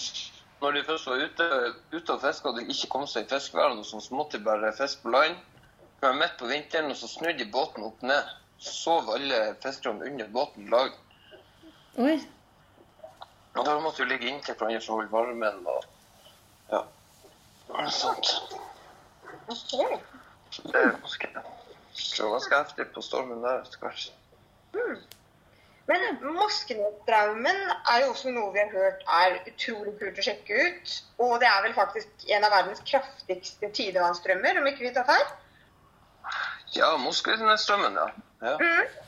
Når 0.62 0.76
de 0.76 0.84
først 0.88 1.10
var 1.12 1.24
ute, 1.24 1.50
ute 1.94 2.16
og 2.16 2.24
fiska 2.24 2.52
og 2.52 2.60
de 2.60 2.66
ikke 2.72 2.92
kom 2.92 3.06
seg 3.08 3.28
i 3.28 3.32
fiskeværene, 3.32 3.84
så 3.86 4.02
måtte 4.16 4.40
de 4.40 4.48
bare 4.48 4.74
fiske 4.76 5.04
på 5.06 5.14
land. 5.14 5.38
Det 6.00 6.10
var 6.10 6.18
midt 6.20 6.36
på 6.40 6.50
vinteren, 6.50 6.92
og 6.92 6.98
så 7.00 7.08
snudde 7.12 7.40
de 7.40 7.52
båten 7.52 7.86
opp 7.88 8.02
ned. 8.04 8.32
Så 8.60 8.74
sov 8.76 9.12
alle 9.14 9.40
fiskerne 9.64 10.08
under 10.10 10.32
båten 10.32 10.68
i 10.68 10.72
lag. 10.72 10.96
Oi. 12.02 12.18
Og 13.56 13.66
da 13.66 13.76
måtte 13.80 14.04
du 14.04 14.10
ligge 14.10 14.28
inntil 14.30 14.56
hverandre 14.60 14.84
for 14.84 14.94
å 14.94 15.00
holde 15.00 15.14
varmen 15.14 15.68
og 15.72 15.86
ja. 16.72 16.82
og 17.72 17.92
sånt. 17.94 18.34
Ok. 19.48 20.02
Så 20.56 20.72
det 20.72 20.82
er 20.82 20.96
det 21.96 22.24
var 22.24 22.32
ganske 22.32 22.58
heftig 22.58 22.86
på 22.96 23.02
stormen 23.04 23.44
der 23.44 23.62
etter 23.62 23.80
hvert. 23.84 24.10
Men 25.86 26.18
Moskenesstraumen 26.24 27.60
er 27.92 28.00
jo 28.02 28.12
også 28.12 28.32
noe 28.34 28.52
vi 28.56 28.62
har 28.64 28.72
hørt 28.74 29.04
er 29.20 29.36
utrolig 29.52 29.94
kult 30.00 30.20
å 30.20 30.26
sjekke 30.26 30.68
ut. 30.68 30.94
Og 31.22 31.36
det 31.44 31.50
er 31.50 31.62
vel 31.68 31.76
faktisk 31.78 32.26
en 32.36 32.48
av 32.48 32.56
verdens 32.56 32.82
kraftigste 32.90 33.70
tidevannsstrømmer, 33.78 34.60
om 34.60 34.70
ikke 34.72 34.88
vi 34.88 34.94
tar 34.96 35.06
feil? 35.10 35.26
Ja, 36.76 36.96
Moskenesstrømmen, 37.04 38.00
ja. 38.02 38.08
ja. 38.42 38.56
Mm. 38.60 39.02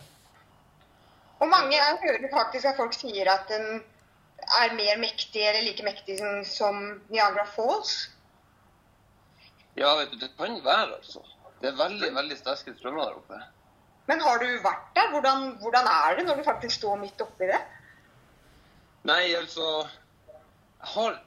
Og 1.42 1.50
mange 1.50 1.76
jeg 1.76 2.00
hører 2.04 2.30
faktisk 2.34 2.70
at 2.70 2.78
folk 2.78 2.96
sier 2.98 3.30
at 3.34 3.50
den 3.50 3.82
er 4.62 4.76
mer 4.76 5.00
mektig 5.02 5.44
eller 5.44 5.66
like 5.66 5.84
mektig 5.84 6.20
som, 6.48 6.80
Niagara 7.10 7.46
Falls. 7.46 8.10
Ja, 9.78 9.96
vet 10.00 10.12
du, 10.12 10.18
det 10.22 10.32
kan 10.38 10.58
være, 10.66 10.96
altså. 10.98 11.22
Det 11.62 11.72
er 11.72 11.78
veldig, 11.78 12.10
veldig 12.16 12.38
sterke 12.38 12.74
strømmer 12.78 13.04
der 13.04 13.20
oppe. 13.20 13.40
Men 14.08 14.22
har 14.24 14.40
du 14.40 14.48
vært 14.64 14.88
der? 14.96 15.10
Hvordan, 15.12 15.50
hvordan 15.62 15.90
er 15.92 16.16
det 16.18 16.26
når 16.26 16.40
du 16.40 16.44
faktisk 16.48 16.80
står 16.80 17.00
midt 17.02 17.22
oppi 17.22 17.50
det? 17.50 17.60
Nei, 19.08 19.34
altså 19.36 19.88
Jeg 19.88 20.90
har 20.94 21.24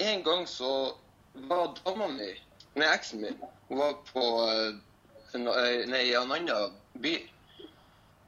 En 0.00 0.22
gang 0.24 0.46
så 0.48 0.94
var 1.34 1.74
dama 1.84 2.06
mi, 2.08 2.28
nei, 2.74 2.86
eksen 2.86 3.20
min, 3.20 3.36
hun 3.68 3.78
var 3.78 3.92
på 4.12 4.22
Nei, 5.30 5.38
en, 5.38 5.46
eh, 5.48 5.84
nei, 5.86 6.14
en 6.18 6.32
annen 6.34 6.72
by, 7.02 7.12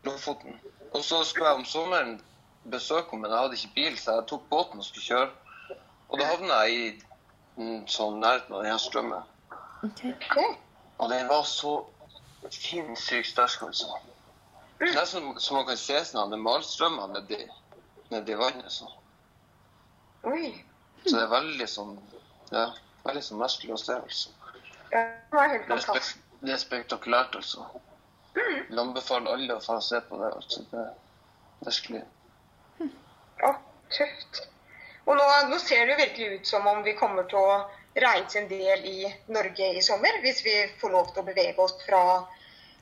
Lofoten. 0.05 0.61
Og 0.92 1.02
så 1.05 1.22
skulle 1.24 1.48
jeg 1.48 1.61
om 1.61 1.64
sommeren 1.66 2.12
besøke 2.70 3.11
henne, 3.11 3.22
men 3.22 3.31
jeg 3.31 3.38
hadde 3.38 3.59
ikke 3.59 3.75
bil, 3.75 3.98
så 3.98 4.18
jeg 4.18 4.29
tok 4.31 4.44
båten 4.51 4.83
og 4.83 4.85
skulle 4.87 5.07
kjøre. 5.07 5.79
Og 6.12 6.20
da 6.20 6.29
havna 6.29 6.61
jeg 6.66 6.77
i 6.77 6.88
mm, 7.57 7.87
sånn 7.90 8.20
nærheten 8.22 8.55
av 8.55 8.66
denne 8.66 8.79
strømmen. 8.79 9.29
Okay. 9.83 10.55
Og 10.98 11.11
den 11.11 11.29
var 11.29 11.42
så 11.48 11.72
sinnssykt 12.51 13.33
sterk, 13.33 13.62
altså. 13.66 13.96
Nesten 14.83 15.38
som 15.38 15.57
man 15.57 15.66
kan 15.66 15.79
se 15.79 15.98
sånn 16.07 16.35
malstrømmer 16.42 17.12
nedi, 17.14 17.38
nedi 18.11 18.38
vannet. 18.38 18.70
Så. 18.70 18.88
Oi. 20.27 20.53
så 21.07 21.16
det 21.16 21.22
er 21.25 21.31
veldig 21.33 21.66
sånn 21.66 21.96
Ja, 22.53 22.68
veldig 23.03 23.22
sånn 23.27 23.40
merkelig 23.40 23.75
å 23.75 23.81
se, 23.81 23.96
altså. 23.98 24.35
Ja, 24.92 25.03
det 25.03 25.38
var 25.38 25.48
helt 25.51 25.70
er, 25.70 25.81
spek 25.81 25.87
fantastisk. 25.87 26.25
det 26.42 26.53
er 26.55 26.61
spektakulært, 26.62 27.38
altså. 27.38 27.66
Jeg 28.37 28.79
anbefaler 28.79 29.37
alle 29.37 29.57
å 29.57 29.62
få 29.62 29.79
se 29.85 30.01
på 30.09 30.18
det. 30.20 30.33
altså. 30.37 30.64
Det 30.70 30.83
er 30.83 30.92
virkelig. 31.66 32.03
Å, 33.42 33.52
tøft. 33.92 34.42
Og 35.07 35.16
nå, 35.18 35.24
nå 35.50 35.59
ser 35.59 35.87
det 35.87 35.94
jo 35.94 36.02
virkelig 36.02 36.38
ut 36.38 36.52
som 36.52 36.66
om 36.70 36.83
vi 36.87 36.94
kommer 36.98 37.26
til 37.31 37.40
å 37.42 37.57
reise 37.98 38.40
en 38.40 38.48
del 38.48 38.87
i 38.88 39.11
Norge 39.35 39.72
i 39.76 39.83
sommer, 39.85 40.20
hvis 40.22 40.40
vi 40.46 40.55
får 40.81 40.94
lov 40.94 41.11
til 41.12 41.22
å 41.22 41.26
bevege 41.26 41.59
oss 41.61 41.74
fra, 41.85 42.02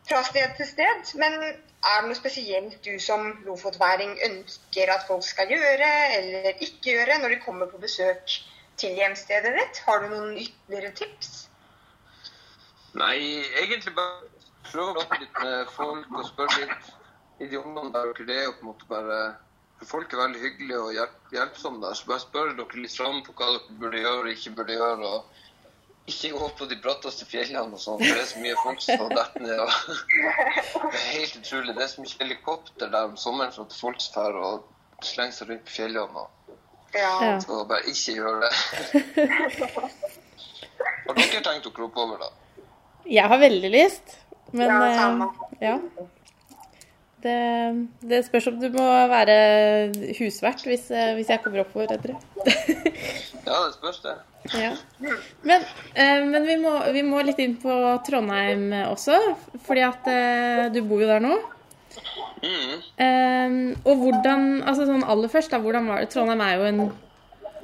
fra 0.09 0.23
sted 0.29 0.55
til 0.59 0.69
sted. 0.69 1.13
Men 1.23 1.39
er 1.41 2.03
det 2.03 2.11
noe 2.11 2.19
spesielt 2.19 2.79
du 2.85 2.93
som 3.03 3.31
lofotværing 3.47 4.17
ønsker 4.29 4.93
at 4.93 5.07
folk 5.09 5.25
skal 5.27 5.51
gjøre 5.51 5.91
eller 6.19 6.51
ikke 6.61 6.93
gjøre 6.93 7.19
når 7.23 7.37
de 7.37 7.43
kommer 7.47 7.71
på 7.73 7.81
besøk 7.83 8.37
til 8.81 9.01
hjemstedet 9.01 9.55
ditt? 9.57 9.83
Har 9.87 10.05
du 10.05 10.13
noen 10.13 10.37
ytterligere 10.37 10.93
tips? 11.01 11.47
Nei, 13.01 13.17
egentlig 13.63 13.95
bare 13.97 14.29
prøve 14.71 14.93
å 14.93 15.05
prate 15.09 15.25
litt 15.25 15.43
med 15.43 15.75
folk 15.77 16.17
og 16.19 16.27
spørre 16.29 16.65
litt 16.65 16.91
i 17.41 17.49
de 17.49 17.59
områdene 17.61 17.95
der 17.95 18.13
dere 18.19 18.43
er. 18.43 18.49
og 18.51 18.59
på 18.59 18.67
en 18.67 18.73
måte 18.73 18.89
bare 18.91 19.21
Folk 19.89 20.13
er 20.13 20.21
veldig 20.21 20.41
hyggelige 20.43 20.81
og 20.81 20.91
hjelp, 20.93 21.15
hjelpsomme 21.33 21.81
der. 21.83 21.95
Så 21.97 22.07
bare 22.11 22.21
spør 22.23 22.51
dere 22.59 22.83
litt 22.83 22.97
fram 22.97 23.23
på 23.27 23.33
hva 23.39 23.47
dere 23.55 23.79
burde 23.81 24.03
gjøre 24.03 24.25
og 24.27 24.33
ikke 24.35 24.53
burde 24.59 24.77
gjøre. 24.77 25.13
og 25.15 25.23
Ikke 26.11 26.31
gå 26.35 26.49
på 26.59 26.67
de 26.71 26.77
bratteste 26.83 27.25
fjellene 27.29 27.77
og 27.77 27.81
sånn, 27.81 28.01
for 28.03 28.11
det 28.19 28.23
er 28.25 28.29
så 28.33 28.43
mye 28.43 28.59
folk 28.65 28.81
som 28.85 29.05
har 29.05 29.15
dett 29.17 29.39
ned. 29.41 29.61
og 29.61 29.71
Det 30.91 31.01
er 31.01 31.09
helt 31.15 31.37
utrolig. 31.41 31.75
Det 31.79 31.85
er 31.87 31.93
så 31.95 32.05
mye 32.05 32.19
helikopter 32.21 32.93
der 32.93 33.09
om 33.09 33.17
sommeren 33.21 33.53
for 33.57 33.65
at 33.69 33.79
folk 33.81 34.05
drar 34.15 34.37
og 34.41 34.69
slenger 35.07 35.33
seg 35.39 35.53
rundt 35.55 35.65
på 35.71 35.77
fjellene. 35.79 36.25
og 36.27 36.29
Ja. 36.95 37.39
Så 37.41 37.61
bare 37.71 37.87
ikke 37.87 38.17
gjør 38.19 38.41
det. 38.43 38.53
Har 41.07 41.15
dere 41.19 41.43
tenkt 41.45 41.67
å 41.69 41.73
kroppe 41.75 42.01
over, 42.03 42.19
da? 42.23 42.31
Jeg 43.11 43.27
har 43.31 43.39
veldig 43.41 43.71
lyst, 43.73 44.17
men 44.53 44.67
Ja, 44.69 44.79
eh, 44.87 44.97
samme. 44.99 45.27
ja. 45.61 45.77
Det, 47.21 47.37
det 48.09 48.23
spørs 48.25 48.47
om 48.49 48.57
du 48.61 48.69
må 48.73 48.87
være 49.11 49.35
husvert 50.19 50.63
hvis, 50.65 50.87
eh, 50.95 51.13
hvis 51.19 51.29
jeg 51.29 51.43
kommer 51.45 51.65
oppover 51.65 51.97
for 51.97 52.13
det. 52.13 52.17
Ja, 53.51 53.57
det 53.67 53.73
spørs 53.75 54.03
det. 54.05 54.13
Ja. 54.55 54.71
Men, 55.43 55.65
eh, 55.95 56.27
men 56.29 56.45
vi, 56.47 56.57
må, 56.61 56.75
vi 56.95 57.03
må 57.03 57.23
litt 57.25 57.41
inn 57.43 57.57
på 57.61 57.73
Trondheim 58.07 58.69
også, 58.85 59.17
fordi 59.67 59.83
at 59.87 60.11
eh, 60.13 60.67
du 60.75 60.83
bor 60.87 61.03
jo 61.03 61.09
der 61.09 61.25
nå. 61.25 61.39
Mm. 62.41 63.65
Og 63.85 63.95
hvordan, 64.01 64.45
altså 64.63 64.87
sånn 64.89 65.05
aller 65.05 65.33
først, 65.33 65.53
da, 65.53 65.61
hvordan 65.61 65.89
var 65.91 66.05
det? 66.05 66.13
Trondheim 66.13 66.45
er 66.45 66.57
jo 66.57 66.69
en 66.69 66.85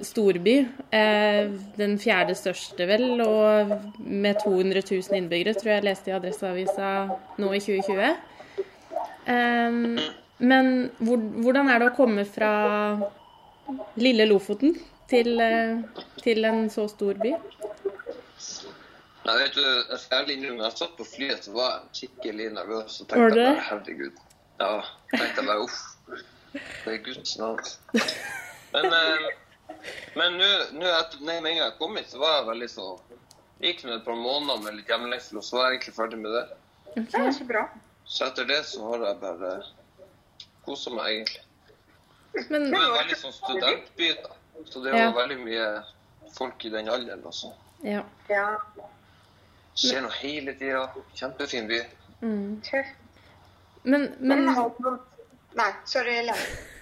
storby. 0.05 0.57
Eh, 0.91 1.51
den 1.77 1.99
fjerde 1.99 2.35
største, 2.37 2.87
vel, 2.89 3.21
og 3.25 3.73
med 3.99 4.41
200 4.45 4.83
000 4.91 5.19
innbyggere, 5.19 5.55
tror 5.57 5.73
jeg 5.73 5.81
jeg 5.81 5.89
leste 5.89 6.11
i 6.11 6.17
Adresseavisa 6.17 6.91
nå 7.41 7.53
i 7.53 7.61
2020. 7.63 8.17
Eh, 9.27 9.81
men 10.39 10.73
hvor, 10.99 11.23
hvordan 11.43 11.71
er 11.73 11.81
det 11.81 11.91
å 11.91 11.97
komme 11.97 12.27
fra 12.29 12.51
lille 14.01 14.27
Lofoten 14.29 14.77
til, 15.11 15.41
eh, 15.41 15.81
til 16.23 16.45
en 16.45 16.69
så 16.71 16.87
stor 16.93 17.19
by? 17.23 17.33
Nei, 19.27 19.35
vet 19.41 19.57
du, 19.57 19.63
jeg 19.65 19.99
skal 19.99 20.23
ærlig 20.23 20.37
innrømme, 20.37 20.69
jeg 20.69 20.79
satt 20.79 20.93
på 20.99 21.07
flyet, 21.09 21.49
så 21.49 21.55
var 21.57 21.73
jeg 21.73 22.01
skikkelig 22.01 22.53
nervøs. 22.55 23.01
Og 23.03 23.09
tenkte 23.11 23.33
bare, 23.35 23.49
herregud. 23.71 24.21
Ja, 24.61 24.69
tenkte 25.15 25.43
jeg 25.43 25.49
bare, 25.49 25.65
uff. 25.65 25.81
Det 26.53 26.93
er 26.93 27.01
Guds 27.05 27.35
navn. 27.41 27.73
Men, 28.77 28.87
eh, 28.93 29.27
men 30.15 30.39
nå, 30.39 30.53
nå 30.79 30.93
med 31.25 31.35
en 31.35 31.49
gang 31.49 31.59
jeg 31.59 31.75
kom 31.81 31.99
hit, 31.99 32.13
så 32.13 32.23
var 32.23 32.39
jeg 32.39 32.47
veldig 32.53 32.69
så 32.71 32.87
Det 33.57 33.71
gikk 33.71 33.87
med 33.87 33.95
et 33.97 34.05
par 34.05 34.19
måneder 34.21 34.63
med 34.63 34.75
litt 34.77 34.91
hjemlengsel, 34.93 35.41
og 35.41 35.45
så 35.47 35.57
var 35.57 35.71
jeg 35.71 35.79
egentlig 35.79 35.97
ferdig 35.97 36.19
med 36.21 36.35
det. 36.37 36.45
Det 36.97 37.21
er 37.23 37.31
så 37.33 37.47
bra. 37.49 37.63
Så 38.07 38.25
etter 38.29 38.45
det 38.49 38.61
så 38.69 38.83
har 38.91 39.05
jeg 39.07 39.19
bare 39.21 39.53
kosa 40.67 40.91
meg, 40.95 41.07
egentlig. 41.13 41.43
Men, 42.51 42.69
Det 42.71 42.79
er 42.79 42.87
en 42.87 42.99
veldig 43.01 43.17
sånn 43.19 43.35
studentby, 43.35 44.11
da. 44.23 44.31
Så 44.65 44.83
det 44.83 44.93
er 44.93 44.99
jo 44.99 45.09
Ja. 45.09 45.13
veldig 45.17 45.39
mye 45.45 45.67
folk 46.37 46.65
i 46.65 46.69
den 46.71 46.89
alderen, 46.89 47.23
altså. 47.25 47.53
ja. 47.85 48.03
Ja, 48.29 48.57
Skjer 49.77 50.01
noe 50.01 50.13
hele 50.23 50.55
tida. 50.57 50.89
Kjempefin 51.15 51.67
by. 51.69 51.81
Mm. 52.23 52.63
Men, 53.85 54.15
men, 54.21 54.47
Nei, 55.57 55.73
sorry, 55.85 56.23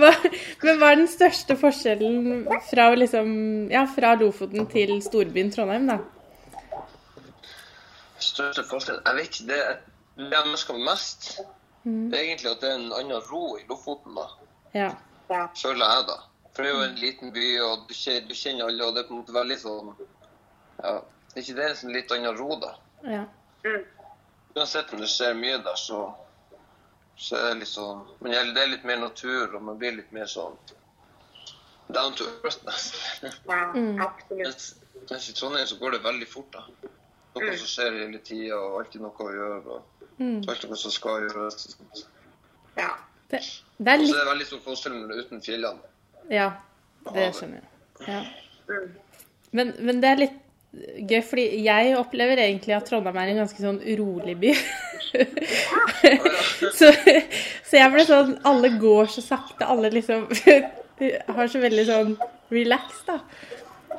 hva, 0.00 0.10
men 0.62 0.78
hva 0.80 0.90
er 0.92 0.98
den 1.00 1.08
største 1.10 1.56
forskjellen 1.58 2.46
fra, 2.70 2.88
liksom, 2.98 3.30
ja, 3.72 3.84
fra 3.86 4.14
Lofoten 4.20 4.66
til 4.72 4.96
storbyen 5.04 5.52
Trondheim, 5.54 5.88
da? 5.90 5.98
Største 8.22 8.62
forskjell 8.68 9.00
Jeg 9.06 9.16
vet 9.18 9.28
ikke. 9.30 9.46
Det, 9.48 9.60
det 10.16 10.30
jeg 10.38 10.50
merker 10.52 10.78
mest, 10.86 11.32
Mm. 11.84 12.10
det 12.12 12.18
er 12.18 12.22
egentlig 12.28 12.50
at 12.52 12.60
det 12.62 12.68
er 12.70 12.74
en 12.78 12.92
annen 12.94 13.22
ro 13.30 13.56
i 13.58 13.64
Lofoten, 13.68 14.14
da. 14.14 14.26
Ja. 14.74 14.90
Ja. 15.30 15.46
Føler 15.58 15.82
jeg, 15.96 16.04
da. 16.06 16.16
For 16.54 16.62
det 16.62 16.70
er 16.70 16.76
jo 16.76 16.82
en 16.84 16.94
liten 17.00 17.32
by, 17.34 17.46
og 17.64 17.88
du 17.88 17.94
kjenner, 17.94 18.28
du 18.28 18.34
kjenner 18.38 18.68
alle, 18.70 18.84
og 18.86 18.94
det 18.94 19.02
er 19.02 19.08
på 19.08 19.14
en 19.16 19.22
måte 19.24 19.34
veldig 19.34 19.56
sånn 19.58 19.88
Ja, 20.82 20.92
er 21.34 21.40
ikke 21.42 21.56
det 21.58 21.66
en 21.82 21.92
litt 21.96 22.12
annen 22.14 22.36
ro, 22.38 22.54
da? 22.62 22.70
ja. 23.02 23.24
Mm. 23.64 23.82
Uansett 24.54 24.92
om 24.92 25.00
det 25.00 25.08
skjer 25.08 25.34
mye 25.34 25.58
der, 25.64 25.74
så 25.80 26.12
så 27.16 27.36
er 27.36 27.48
det 27.54 27.58
litt 27.64 27.68
sånn 27.72 28.06
Men 28.20 28.54
det 28.54 28.62
er 28.62 28.70
litt 28.76 28.84
mer 28.84 28.96
natur, 29.02 29.54
og 29.56 29.62
man 29.62 29.78
blir 29.78 29.96
litt 29.96 30.12
mer 30.12 30.26
sånn 30.30 30.54
down 31.92 32.14
to 32.14 32.24
earth, 32.44 32.62
nesten. 32.64 33.32
ja 33.48 33.72
Mm. 33.74 33.98
absolutt. 34.00 34.38
Mens, 34.46 34.74
mens 35.10 35.28
i 35.28 35.32
Trondheim 35.32 35.66
så 35.66 35.76
går 35.82 35.90
det 35.98 36.02
veldig 36.04 36.28
fort, 36.28 36.52
da. 36.52 36.62
Noe 37.34 37.48
Mm. 37.48 37.56
som 37.56 37.66
skjer 37.70 37.94
hele 37.96 38.18
tida, 38.20 38.56
og 38.58 38.80
alltid 38.82 39.00
noe 39.00 39.12
å 39.24 39.32
gjøre. 39.32 39.62
og 39.76 39.82
Mm. 40.20 40.42
Alt 40.48 40.64
noe 40.68 40.76
som 40.76 40.90
skal 40.92 41.22
gjøres. 41.24 41.76
Ja. 42.76 42.90
Det, 43.30 43.40
det 43.78 43.88
er 43.94 43.98
Og 44.02 44.06
så 44.06 44.14
er 44.14 44.24
det 44.24 44.28
veldig 44.28 44.46
stor 44.46 44.60
forskjell 44.66 44.98
uten 45.18 45.40
fjellene. 45.42 45.78
Ja, 46.30 46.50
det 47.14 47.30
skjønner 47.34 47.62
jeg. 47.62 48.06
Ja. 48.06 48.20
Mm. 48.68 48.92
Men, 49.52 49.72
men 49.80 50.00
det 50.02 50.10
er 50.10 50.20
litt 50.20 50.38
gøy, 51.08 51.22
fordi 51.28 51.46
jeg 51.64 51.96
opplever 51.98 52.36
egentlig 52.44 52.76
at 52.76 52.86
Trondheim 52.88 53.16
er 53.20 53.32
en 53.32 53.40
ganske 53.42 53.60
sånn 53.64 53.80
urolig 53.92 54.36
by. 54.40 54.52
så, 56.78 56.92
så 57.68 57.76
jeg 57.76 57.90
ble 57.92 58.04
sånn 58.08 58.38
Alle 58.48 58.70
går 58.80 59.10
så 59.12 59.24
sakte, 59.24 59.66
alle 59.68 59.90
liksom 59.92 60.28
har 61.36 61.50
så 61.52 61.60
veldig 61.60 61.84
sånn 61.88 62.14
relax, 62.52 63.02
da. 63.08 63.18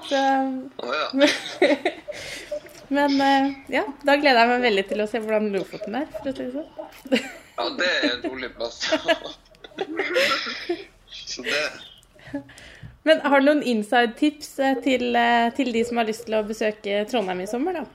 Så 0.08 0.20
ja. 0.22 1.28
Men 2.94 3.16
eh, 3.22 3.48
ja, 3.74 3.84
da 4.06 4.16
gleder 4.20 4.44
jeg 4.44 4.52
meg 4.52 4.66
veldig 4.68 4.84
til 4.90 5.04
å 5.04 5.08
se 5.10 5.22
hvordan 5.24 5.50
Lofoten 5.56 5.98
er, 5.98 6.06
for 6.20 6.30
å 6.30 6.36
si 6.36 6.46
det 6.46 6.54
sånn. 6.54 6.68
ja, 7.58 7.66
det 7.80 7.90
er 7.90 8.06
en 8.12 8.28
rolig 8.28 8.52
plass. 8.58 8.84
så 11.34 11.46
det 11.48 11.64
Men 13.08 13.24
har 13.26 13.42
du 13.42 13.50
noen 13.50 13.66
inside-tips 13.74 14.54
eh, 14.62 14.78
til, 14.86 15.10
eh, 15.18 15.50
til 15.58 15.74
de 15.76 15.84
som 15.88 16.00
har 16.02 16.08
lyst 16.10 16.28
til 16.28 16.38
å 16.38 16.46
besøke 16.48 17.02
Trondheim 17.10 17.44
i 17.44 17.50
sommer, 17.50 17.82
da? 17.82 17.86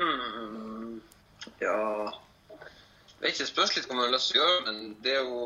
hmm, 0.00 0.98
Ja 1.60 1.78
vet 3.20 3.32
ikke, 3.32 3.44
Det 3.44 3.48
spørs 3.48 3.76
litt 3.76 3.88
hva 3.88 3.96
man 3.96 4.06
har 4.08 4.14
lyst 4.14 4.32
til 4.32 4.40
å 4.40 4.44
gjøre, 4.44 4.60
men 4.66 4.94
det 5.04 5.16
er 5.18 5.24
jo 5.28 5.40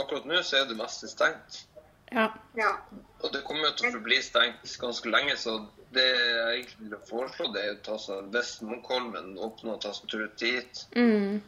akkurat 0.00 0.28
nå 0.28 0.42
så 0.44 0.60
er 0.60 0.68
det 0.68 0.78
meste 0.78 1.08
stengt. 1.10 1.64
Ja. 2.12 2.28
Ja. 2.54 2.70
Og 3.24 3.32
det 3.32 3.42
kommer 3.46 3.70
jo 3.70 3.74
til 3.80 3.96
å 3.98 4.04
bli 4.04 4.18
stengt 4.22 4.76
ganske 4.80 5.10
lenge, 5.10 5.34
så 5.40 5.58
det 5.96 6.06
jeg 6.06 6.46
egentlig 6.52 6.78
ville 6.84 7.02
foreslå, 7.08 7.50
det 7.54 7.62
er 7.64 7.74
å 7.76 7.82
ta 7.86 7.98
seg 8.02 8.30
Hvis 8.34 8.56
Munkholmen 8.66 9.36
åpner 9.42 9.76
og 9.76 9.84
ta 9.84 9.92
seg 9.96 10.06
en 10.06 10.12
tur 10.12 10.24
ut 10.26 10.42
dit. 10.42 10.82
Mm. 10.96 11.40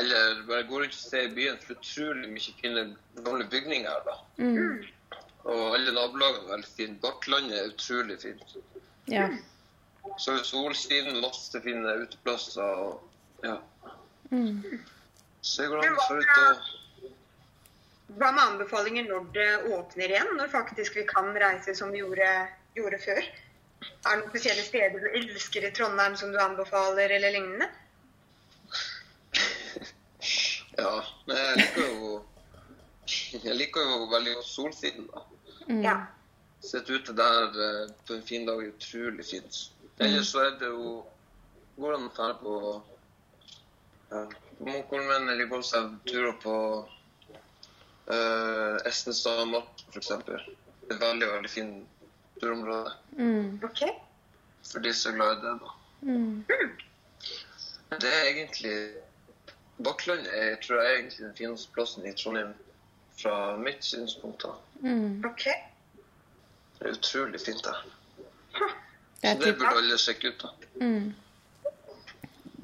Eller 0.00 0.42
bare 0.48 0.66
gå 0.66 0.80
rundt 0.82 0.96
og 0.96 1.00
se 1.00 1.24
i 1.26 1.34
byen, 1.34 1.58
for 1.62 1.74
det 1.74 1.82
utrolig 1.82 2.30
mye 2.32 2.54
fine 2.60 2.86
gamle 3.26 3.48
bygninger 3.50 3.90
her. 3.90 4.06
da. 4.06 4.16
Mm. 4.42 5.20
Og 5.46 5.76
alle 5.76 5.94
nabolagene 5.94 6.46
er 6.46 6.54
veldig 6.54 6.72
fine. 6.72 6.98
Bakklandet 7.02 7.58
er 7.58 7.70
utrolig 7.70 8.18
fint. 8.22 8.56
Ja. 9.10 9.28
Så 10.18 10.34
er 10.34 10.42
Solsiden, 10.46 11.20
masse 11.22 11.60
fine 11.62 11.94
uteplasser. 12.02 12.62
og 12.62 13.44
ja. 13.46 13.60
Mm. 14.30 14.80
Så 15.40 15.62
det 15.62 15.70
går 15.70 15.84
an 15.84 15.94
å 15.94 16.18
ut 16.18 16.38
og 16.42 16.66
Hva 18.06 18.30
med 18.32 18.42
anbefalinger 18.42 19.08
når 19.08 19.24
det 19.34 19.48
åpner 19.74 20.12
igjen? 20.12 20.28
Når 20.38 20.52
faktisk 20.52 20.96
vi 20.96 21.02
kan 21.08 21.32
reise 21.34 21.74
som 21.74 21.90
vi 21.90 22.04
gjorde, 22.04 22.28
gjorde 22.78 23.00
før? 23.02 23.18
Er 23.18 24.06
det 24.06 24.18
noen 24.20 24.30
spesielle 24.30 24.62
steder 24.64 25.02
du 25.02 25.08
elsker 25.18 25.66
i 25.66 25.72
Trondheim 25.74 26.14
som 26.16 26.30
du 26.32 26.38
anbefaler, 26.40 27.10
eller 27.18 27.34
lignende? 27.38 27.68
Ja. 30.76 31.00
Jeg 31.24 31.56
liker 31.56 31.86
jo 31.88 32.08
Jeg 33.46 33.54
liker 33.56 33.80
jo 33.80 34.08
veldig 34.10 34.34
godt 34.36 34.48
Solsiden, 34.48 35.06
da. 35.08 35.22
Mm. 35.70 35.78
Ja. 35.80 35.94
Sitte 36.60 36.98
ute 36.98 37.14
der 37.16 37.56
eh, 37.66 37.94
på 38.06 38.18
en 38.18 38.26
fin 38.26 38.44
dag 38.44 38.60
er 38.60 38.74
utrolig 38.74 39.24
fint. 39.24 39.60
Ellers 40.04 40.34
så 40.34 40.42
er 40.44 40.58
det 40.60 40.68
jo 40.68 40.98
Går 41.76 41.94
det 41.94 41.96
an 41.96 42.10
å 42.10 42.12
dra 42.16 42.28
på 42.42 42.58
ja, 44.10 44.20
Munkholmen 44.68 45.30
eller 45.32 45.48
gå 45.48 45.62
seg 45.64 45.96
turer 46.08 46.36
på 46.44 46.54
uh, 48.10 48.76
Estensstad 48.88 49.40
og 49.44 49.48
Mark, 49.48 49.84
f.eks. 49.92 50.08
Det 50.26 50.40
et 50.90 51.00
veldig, 51.00 51.28
veldig 51.32 51.50
fint 51.50 51.86
turområde 52.40 52.92
Mm. 53.16 53.60
OK. 53.64 53.80
for 54.72 54.78
de 54.84 54.92
som 54.94 55.12
er 55.12 55.16
glad 55.16 55.32
i 55.32 55.40
det. 55.46 55.54
da. 55.62 55.70
Mm. 56.02 56.44
Det 58.00 58.10
er 58.12 58.26
egentlig 58.28 58.74
Bakkland 59.84 60.26
er, 60.26 60.56
tror 60.62 60.80
jeg 60.82 60.90
er 60.92 60.96
egentlig 60.98 61.24
den 61.26 61.34
fineste 61.36 61.72
plassen 61.72 62.06
i 62.06 62.12
Trondheim 62.12 62.54
fra 63.20 63.56
mitt 63.56 63.84
synspunkt. 63.84 64.42
da. 64.42 64.52
Mm. 64.82 65.24
ok. 65.24 65.44
Det 66.78 66.86
er 66.90 66.92
utrolig 66.98 67.40
fint 67.40 67.64
der. 67.64 67.84
Det 69.22 69.32
Så 69.32 69.44
det 69.44 69.54
burde 69.58 69.76
alle 69.78 69.98
sjekke 69.98 70.28
ut. 70.28 70.42
da. 70.42 70.48
mm. 70.86 71.14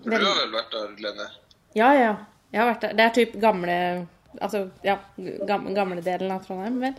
Du 0.05 0.11
har 0.11 0.21
vel 0.43 0.53
vært 0.53 0.73
der, 0.73 0.95
Lene? 0.99 1.29
Ja, 1.79 1.93
ja. 1.95 2.15
Jeg 2.53 2.61
har 2.61 2.69
vært 2.75 2.83
der. 2.83 2.93
Det 2.99 3.05
er 3.05 3.15
typ 3.17 3.37
gamle 3.41 3.77
Altså, 4.41 4.67
ja, 4.87 4.99
gamle, 5.49 5.75
gamle 5.77 6.05
delen 6.05 6.33
av 6.33 6.47
Trondheim, 6.47 6.79
vel. 6.83 6.95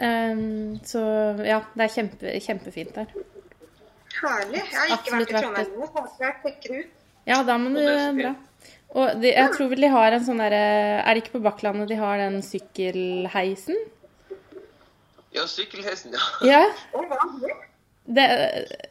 Ehm, 0.00 0.78
så 0.88 1.02
ja, 1.44 1.60
det 1.74 1.86
er 1.86 1.92
kjempe, 1.92 2.34
kjempefint 2.44 2.94
der. 2.96 3.12
Herlig. 4.22 4.62
Jeg 4.62 4.78
har 4.78 4.88
ikke 4.88 4.98
Absolutt 4.98 5.18
vært 5.18 5.30
i 5.30 5.42
Trondheim 5.42 5.76
nå, 5.76 5.90
så 5.92 6.24
jeg 6.24 6.38
skal 6.40 6.80
ut. 6.80 6.98
Ja, 7.28 7.42
da 7.46 7.58
må 7.60 7.72
du 7.74 7.82
dra. 8.18 8.34
Og 8.92 9.22
de, 9.22 9.30
jeg 9.32 9.52
tror 9.54 9.70
vel 9.72 9.86
de 9.86 9.88
har 9.88 10.12
en 10.12 10.24
sånn 10.26 10.40
derre 10.42 10.58
Er 11.00 11.14
det 11.14 11.22
ikke 11.22 11.38
på 11.38 11.44
Bakklandet 11.46 11.88
de 11.88 11.96
har 11.96 12.18
den 12.20 12.42
sykkelheisen? 12.44 13.78
Ja, 15.32 15.46
sykkelheisen, 15.48 16.12
ja. 16.12 16.26
Ja. 16.44 16.64
Det? 18.04 18.26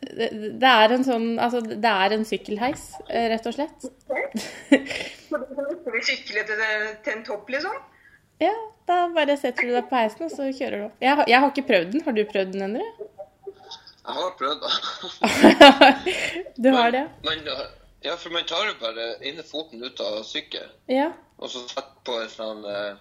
Det, 0.02 0.28
det, 0.62 0.67
er 0.69 0.93
en 0.95 1.04
sånn 1.04 1.26
Altså, 1.39 1.60
det 1.67 1.91
er 1.91 2.13
en 2.15 2.24
sykkelheis, 2.26 2.84
eh, 3.10 3.28
rett 3.34 3.47
og 3.50 3.56
slett. 3.58 3.84
Så 3.84 5.39
du 5.39 5.47
kan 5.56 5.97
ikke 5.97 6.06
sykle 6.08 6.45
til, 6.47 6.63
til 7.04 7.17
en 7.17 7.26
topp, 7.28 7.50
liksom? 7.52 7.76
Ja, 8.41 8.54
da 8.89 9.04
bare 9.13 9.36
setter 9.38 9.67
du 9.67 9.76
deg 9.76 9.89
på 9.89 10.00
heisen, 10.00 10.26
og 10.26 10.32
så 10.34 10.47
kjører 10.50 10.78
du 10.80 10.86
opp. 10.88 10.95
Jeg, 11.04 11.28
jeg 11.30 11.43
har 11.43 11.52
ikke 11.52 11.67
prøvd 11.67 11.91
den. 11.93 12.06
Har 12.08 12.15
du 12.17 12.24
prøvd 12.32 12.56
den, 12.56 12.63
Endre? 12.69 12.88
Jeg 14.02 14.15
har 14.17 14.32
prøvd, 14.39 14.63
den. 14.63 14.71
du 16.63 16.69
har 16.74 16.95
det? 16.95 17.04
Men, 17.28 17.43
ja, 18.02 18.15
for 18.17 18.34
man 18.34 18.47
tar 18.50 18.65
jo 18.65 18.74
bare 18.82 19.12
ene 19.30 19.43
foten 19.45 19.84
ut 19.84 20.00
av 20.02 20.24
sykkel, 20.26 20.71
Ja. 20.89 21.12
og 21.38 21.52
så 21.54 21.62
setter 21.69 22.00
på 22.08 22.15
en 22.24 22.32
sånn 22.34 22.65
eh, 22.65 22.95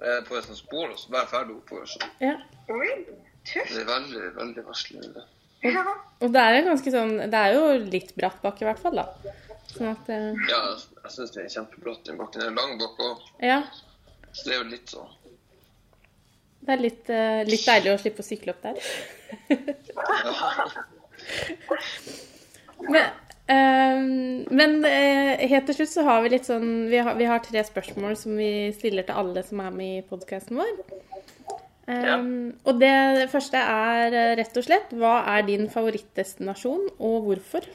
eh, 0.00 0.18
på 0.26 0.34
et 0.40 0.48
sånt 0.48 0.58
spor, 0.58 0.88
og 0.90 0.98
så 0.98 1.12
bare 1.14 1.30
ferdig 1.30 1.54
oppover. 1.60 1.86
Så 1.86 2.02
ja. 2.24 2.34
Tøft. 3.44 3.74
det 3.74 3.80
er 3.82 3.88
veldig, 3.90 4.22
veldig 4.38 4.62
vanskelig. 4.66 5.24
Ja. 5.64 5.82
Og 6.20 6.32
det 6.32 6.40
er 6.44 6.58
en 6.58 6.66
ganske 6.68 6.90
sånn 6.92 7.14
Det 7.32 7.38
er 7.40 7.54
jo 7.56 7.64
litt 7.88 8.10
bratt 8.16 8.40
bak, 8.44 8.58
i 8.60 8.66
hvert 8.68 8.80
fall, 8.82 8.96
da. 9.00 9.06
Sånn 9.72 9.88
at 9.90 10.08
eh, 10.12 10.32
Ja, 10.50 10.60
jeg 11.04 11.10
syns 11.14 11.32
det 11.34 11.42
er 11.44 11.52
kjempebratt. 11.56 12.02
Den 12.06 12.18
bakken 12.20 12.40
Det 12.44 12.48
er 12.50 12.56
lang 12.58 12.74
bakke 12.80 13.10
òg, 13.10 13.18
Ja. 13.44 13.60
så 14.32 14.44
det 14.48 14.52
er 14.54 14.58
jo 14.62 14.68
litt 14.74 14.88
sånn 14.92 15.12
Det 16.64 16.72
er 16.76 16.80
litt, 16.84 17.10
eh, 17.12 17.42
litt 17.48 17.64
deilig 17.68 17.92
å 17.94 18.00
slippe 18.00 18.22
å 18.24 18.28
sykle 18.28 18.54
opp 18.54 18.62
der. 18.64 18.76
Men, 22.84 23.04
eh, 23.46 24.00
men 24.52 24.84
eh, 24.84 25.44
helt 25.48 25.66
til 25.70 25.76
slutt 25.78 25.92
så 25.94 26.04
har 26.04 26.22
vi 26.24 26.32
litt 26.34 26.48
sånn 26.48 26.88
vi 26.90 26.98
har, 27.00 27.14
vi 27.16 27.28
har 27.28 27.40
tre 27.44 27.62
spørsmål 27.64 28.16
som 28.20 28.36
vi 28.36 28.50
stiller 28.76 29.06
til 29.08 29.16
alle 29.20 29.44
som 29.46 29.60
er 29.64 29.72
med 29.72 29.98
i 30.00 30.04
podkasten 30.08 30.60
vår. 30.60 30.74
Ja. 31.84 32.16
Og 32.64 32.78
det 32.80 33.28
første 33.28 33.60
er 33.60 34.14
eh, 34.16 34.30
rett 34.38 34.54
og 34.56 34.64
slett 34.64 34.92
Hva 34.96 35.18
er 35.34 35.42
din 35.44 35.66
favorittdestinasjon, 35.68 36.86
og 36.96 37.26
hvorfor? 37.26 37.66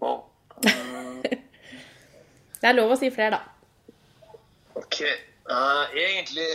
Mm, 0.00 1.22
Det 2.60 2.68
er 2.68 2.76
lov 2.76 2.92
å 2.92 2.98
si 3.00 3.08
flere, 3.12 3.38
da. 3.38 4.34
OK. 4.76 5.00
Uh, 5.48 5.88
egentlig 5.96 6.50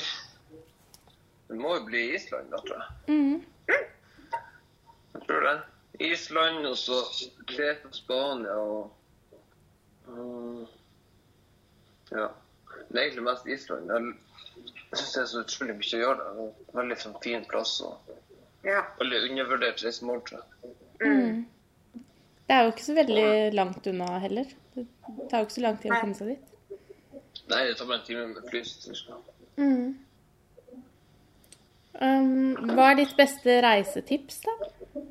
Det 1.50 1.58
må 1.58 1.74
jo 1.80 1.86
bli 1.90 2.04
Island, 2.16 2.54
da, 2.54 2.62
tror 2.62 2.84
jeg. 2.84 2.90
Mm. 3.10 3.42
Jeg 5.16 5.26
tror 5.26 5.48
det. 5.50 5.58
Island, 6.06 6.66
og 6.70 6.78
så 6.78 7.02
Kreta, 7.50 7.90
Spania 7.96 8.56
og 8.62 8.94
mm, 10.08 10.66
Ja. 12.12 12.30
Men 12.90 13.02
egentlig 13.02 13.26
mest 13.26 13.48
Island. 13.48 13.92
Jeg, 13.92 14.14
syns 14.96 15.14
det 15.14 15.22
er 15.22 15.28
så 15.32 15.42
utrolig 15.44 15.76
mye 15.80 15.98
å 15.98 16.04
gjøre 16.04 16.30
der. 16.30 16.54
Veldig 16.80 16.98
sånn 17.02 17.18
fin 17.24 17.46
plass 17.50 17.76
og 17.86 18.14
ja. 18.66 18.86
veldig 19.00 19.22
undervurdert 19.30 19.84
reisemål, 19.86 20.24
tror 20.28 20.42
jeg. 20.42 20.74
Mm. 21.04 21.44
Det 22.46 22.56
er 22.56 22.64
jo 22.64 22.74
ikke 22.74 22.86
så 22.86 22.96
veldig 22.98 23.30
langt 23.58 23.88
unna 23.90 24.10
heller. 24.22 24.52
Det 24.76 24.86
tar 25.32 25.42
jo 25.42 25.48
ikke 25.48 25.58
så 25.58 25.66
lang 25.66 25.80
tid 25.82 25.94
å 25.94 26.02
komme 26.02 26.18
seg 26.18 26.34
dit. 26.36 26.52
Nei, 27.50 27.62
det 27.68 27.76
tar 27.78 27.90
bare 27.90 28.02
en 28.02 28.06
time 28.08 28.28
med 28.32 28.50
fly. 28.50 28.62
Mm. 29.56 29.88
Um, 31.96 32.72
hva 32.76 32.92
er 32.92 33.00
ditt 33.00 33.14
beste 33.18 33.60
reisetips, 33.64 34.42
da? 34.46 35.04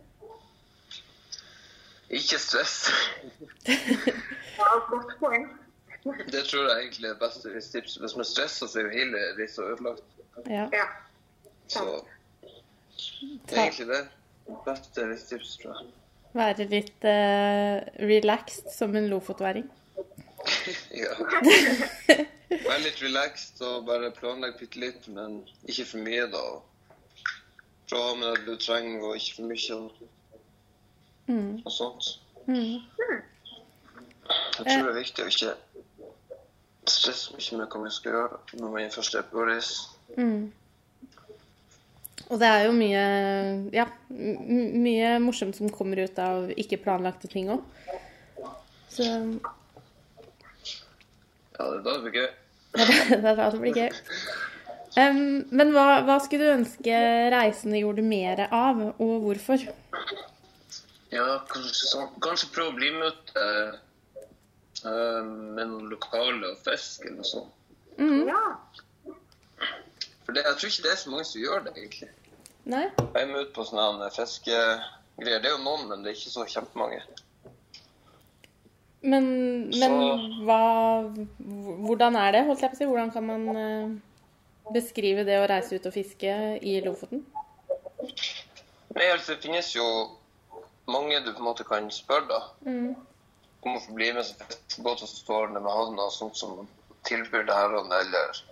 Ikke 2.14 2.38
stress. 2.38 2.76
ja 4.58 4.72
godt 4.90 5.14
poeng. 5.18 5.46
Det 6.05 6.43
tror 6.45 6.67
jeg 6.69 6.81
egentlig 6.83 7.09
er 7.09 7.14
det 7.14 7.21
beste 7.23 7.53
tipset. 7.73 8.01
Hvis 8.03 8.17
man 8.17 8.25
stresser, 8.29 8.67
så 8.69 8.79
er 8.81 8.88
jo 8.88 8.90
hele 8.99 9.21
reisa 9.38 9.62
ødelagt. 9.62 10.05
Ja. 10.51 10.67
Ja. 10.73 10.87
Så 11.69 11.85
det 13.49 13.57
er 13.57 13.62
egentlig 13.62 13.87
det 13.88 14.03
beste 14.67 15.07
tips, 15.29 15.57
tror 15.62 15.79
jeg. 15.79 15.93
Være 16.35 16.67
litt 16.69 17.07
uh, 17.07 17.79
relaxed 18.11 18.69
som 18.75 18.97
en 18.97 19.09
lofotværing. 19.12 19.71
Ja. 20.95 21.14
Være 22.64 22.81
litt 22.85 23.01
relaxed 23.03 23.62
og 23.67 23.87
bare 23.88 24.11
planlegge 24.14 24.59
bitte 24.61 24.79
litt, 24.83 25.07
men 25.11 25.40
ikke 25.67 25.87
for 25.88 26.05
mye, 26.05 26.27
da. 26.31 26.43
Prøv 27.88 27.99
å 28.01 28.09
ha 28.11 28.14
med 28.21 28.37
det 28.37 28.45
du 28.47 28.61
trenger, 28.62 29.01
og 29.09 29.17
ikke 29.19 29.38
for 29.38 29.49
mye 29.51 29.79
og, 29.79 30.03
Mm. 31.25 31.62
og 31.64 31.73
sånt. 31.73 32.11
Mm. 32.45 32.83
Jeg 34.59 34.67
tror 34.67 34.83
det 34.85 34.90
er 34.93 34.99
viktig 34.99 35.25
å 35.25 35.31
ikke 35.33 35.55
stresse 36.90 37.35
mye 37.37 37.61
med 37.61 37.73
hva 37.73 37.83
vi 37.85 37.94
skal 37.94 38.12
gjøre 38.12 38.61
når 38.61 38.77
vi 38.77 38.85
først 38.94 39.18
er 39.18 39.27
på 39.31 39.47
reise. 39.49 39.90
Mm. 40.18 40.53
Og 42.31 42.40
det 42.40 42.49
er 42.49 42.62
jo 42.64 42.73
mye 42.77 43.05
Ja, 43.75 43.88
mye 44.09 45.18
morsomt 45.20 45.57
som 45.59 45.73
kommer 45.73 46.01
ut 46.05 46.18
av 46.23 46.53
ikke 46.57 46.81
planlagte 46.85 47.31
ting 47.31 47.51
òg. 47.55 47.64
Så 48.88 49.05
Ja, 51.55 51.68
det 51.70 51.85
det 51.85 52.01
blir 52.03 52.16
gøy. 52.18 52.31
det 53.25 53.37
det 53.38 53.61
blir 53.61 53.79
gøy. 53.79 53.90
Um, 54.94 55.42
men 55.51 55.73
hva, 55.75 56.03
hva 56.07 56.20
skulle 56.23 56.47
du 56.47 56.55
ønske 56.55 56.99
reisende 57.35 57.81
gjorde 57.81 58.03
mer 58.07 58.44
av, 58.47 58.79
og 59.03 59.14
hvorfor? 59.27 59.64
Ja, 61.14 61.25
kanskje, 61.51 61.88
sånn, 61.90 62.12
kanskje 62.23 62.51
prøve 62.55 62.70
å 62.70 62.77
bli 62.79 62.90
med 62.94 63.11
ut 63.11 63.33
eh, 63.38 63.75
med 64.90 65.68
noen 65.70 65.88
lokale 65.88 66.51
og 66.53 66.59
fisk 66.66 67.05
eller 67.07 67.16
noe 67.23 67.29
sånt. 67.29 67.53
Mm. 67.99 68.27
Ja. 68.29 68.42
For 70.25 70.33
det, 70.35 70.44
jeg 70.44 70.57
tror 70.59 70.70
ikke 70.70 70.83
det 70.87 70.92
er 70.92 71.01
så 71.03 71.11
mange 71.12 71.25
som 71.29 71.40
gjør 71.42 71.64
det, 71.66 71.75
egentlig. 71.77 72.11
Nei? 72.64 72.85
Jeg 72.97 73.23
er 73.23 73.29
med 73.31 73.42
ut 73.44 73.53
på 73.57 73.66
sånne 73.68 74.09
fiskegreier. 74.14 75.40
Det 75.44 75.51
er 75.51 75.53
jo 75.55 75.61
noen, 75.64 75.87
men 75.90 76.03
det 76.03 76.11
er 76.12 76.16
ikke 76.18 76.33
så 76.33 76.47
kjempemange. 76.49 77.03
Men, 79.05 79.27
men 79.68 79.94
Så- 80.01 80.44
hva 80.49 80.61
Hvordan 81.85 82.16
er 82.16 82.33
det, 82.33 82.44
holdt 82.47 82.61
jeg 82.64 82.70
på 82.70 82.75
å 82.75 82.79
si? 82.79 82.85
Hvordan 82.88 83.12
kan 83.12 83.27
man 83.27 83.57
eh, 83.57 83.90
beskrive 84.73 85.25
det 85.29 85.37
å 85.42 85.49
reise 85.51 85.77
ut 85.77 85.87
og 85.87 85.92
fiske 85.92 86.37
i 86.62 86.79
Lofoten? 86.85 87.20
Nei, 88.94 89.11
altså, 89.12 89.35
det 89.35 89.42
finnes 89.44 89.68
jo 89.75 89.85
mange 90.88 91.20
du 91.25 91.33
på 91.33 91.38
en 91.42 91.49
måte 91.51 91.64
kan 91.68 91.90
spørre, 91.92 92.29
da. 92.31 92.40
Mm. 92.64 92.94
Om 93.64 93.77
å 93.79 93.81
få 93.81 93.94
bli 93.96 94.11
med 94.12 94.27
så 94.27 95.07
står 95.09 95.55
det 95.55 95.61
med 95.61 95.72
hånda, 95.72 96.11
sånt 96.12 96.37
som 96.37 96.66
tilbyr 97.09 97.46
det 97.48 97.55
her 97.55 97.72
det, 97.77 98.00
eller 98.00 98.42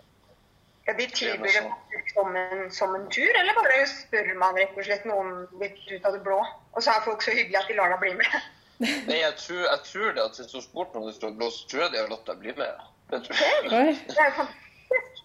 Ja, 0.87 0.95
de 0.99 1.07
tilbyr 1.07 1.53
det 1.53 2.01
som 2.15 2.37
en, 2.37 2.71
som 2.73 2.95
en 2.95 3.05
tur, 3.13 3.29
eller 3.41 3.55
bare 3.55 3.85
spør 3.91 4.33
man 4.41 4.57
rett 4.57 4.73
og 4.77 4.87
slett 4.89 5.05
noen 5.09 5.45
litt 5.61 5.79
ut 5.91 6.09
av 6.09 6.17
det 6.17 6.23
blå? 6.25 6.41
Og 6.73 6.83
så 6.83 6.95
er 6.95 7.05
folk 7.05 7.23
så 7.23 7.35
hyggelige 7.37 7.61
at 7.61 7.69
de 7.71 7.77
lar 7.79 7.93
deg 7.93 8.01
bli 8.03 8.15
med. 8.19 8.39
Nei, 9.11 9.21
jeg 9.21 9.37
tror, 9.39 9.63
jeg 9.69 9.85
tror 9.91 10.17
det 10.17 10.25
at 10.25 10.41
hvis 10.41 10.51
du 10.53 10.61
sport 10.65 10.97
om 10.99 11.07
det 11.07 11.15
står 11.19 11.37
blå, 11.39 11.51
så 11.55 11.69
tror 11.71 11.85
jeg 11.85 11.95
de 11.95 12.01
har 12.03 12.11
latt 12.11 12.27
deg 12.33 12.41
bli 12.43 12.57
med. 12.59 12.87
Det 13.13 13.21
tror 13.27 13.45
jeg. 13.45 13.99
Det 14.09 14.25
er 14.25 14.35
fantastisk. 14.41 15.23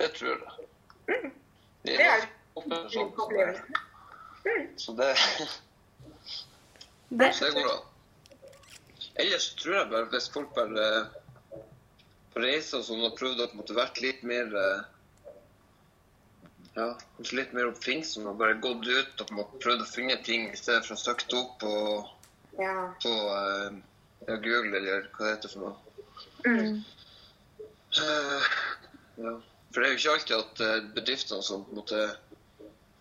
Det 0.00 0.10
tror 0.18 0.34
jeg. 0.34 0.66
Mm. 1.08 1.30
Det 1.86 2.00
er 2.00 2.26
jo 2.94 3.06
en 3.06 3.14
opplevelse. 3.16 3.62
så 4.76 4.92
det, 4.98 5.14
det 7.22 7.32
går 7.54 7.70
an. 7.70 7.89
Ellers 9.20 9.50
tror 9.60 9.76
jeg 9.76 9.90
bare 9.90 10.08
hvis 10.12 10.30
folk 10.32 10.54
bare 10.56 10.86
på 12.30 12.42
reise 12.44 12.78
og 12.78 12.86
sånn 12.86 13.02
har 13.04 13.16
prøvd 13.18 13.42
å 13.44 13.50
på 13.52 13.76
vært 13.76 14.00
litt 14.04 14.22
mer 14.26 14.54
eh, 14.56 14.82
ja, 16.76 16.86
kanskje 17.16 17.40
litt 17.40 17.52
mer 17.56 17.70
oppfinnsom 17.72 18.28
og 18.30 18.38
bare 18.40 18.58
gått 18.62 18.86
ut 18.86 19.24
og 19.24 19.54
prøvd 19.62 19.84
å 19.84 19.90
finne 19.90 20.16
ting 20.26 20.48
i 20.50 20.58
stedet 20.58 20.86
for 20.86 20.96
å 20.96 21.02
søke 21.02 21.28
opp 21.40 21.58
på, 21.62 21.74
Ja. 22.60 22.74
på 23.02 23.12
eh, 23.34 23.78
ja, 24.28 24.36
Google 24.36 24.78
eller 24.78 25.08
hva 25.16 25.26
det 25.26 25.34
heter 25.34 25.54
for 25.54 25.66
noe. 25.66 25.76
Mm. 26.46 26.80
Uh, 28.00 28.50
ja. 29.18 29.32
For 29.70 29.82
det 29.82 29.86
er 29.86 29.92
jo 29.92 29.98
ikke 29.98 30.12
alltid 30.14 30.36
at 30.36 30.60
eh, 30.66 30.88
bedriftene 30.96 31.46
som 31.46 31.64
på 31.66 31.74
en 31.74 31.80
måte 31.80 32.02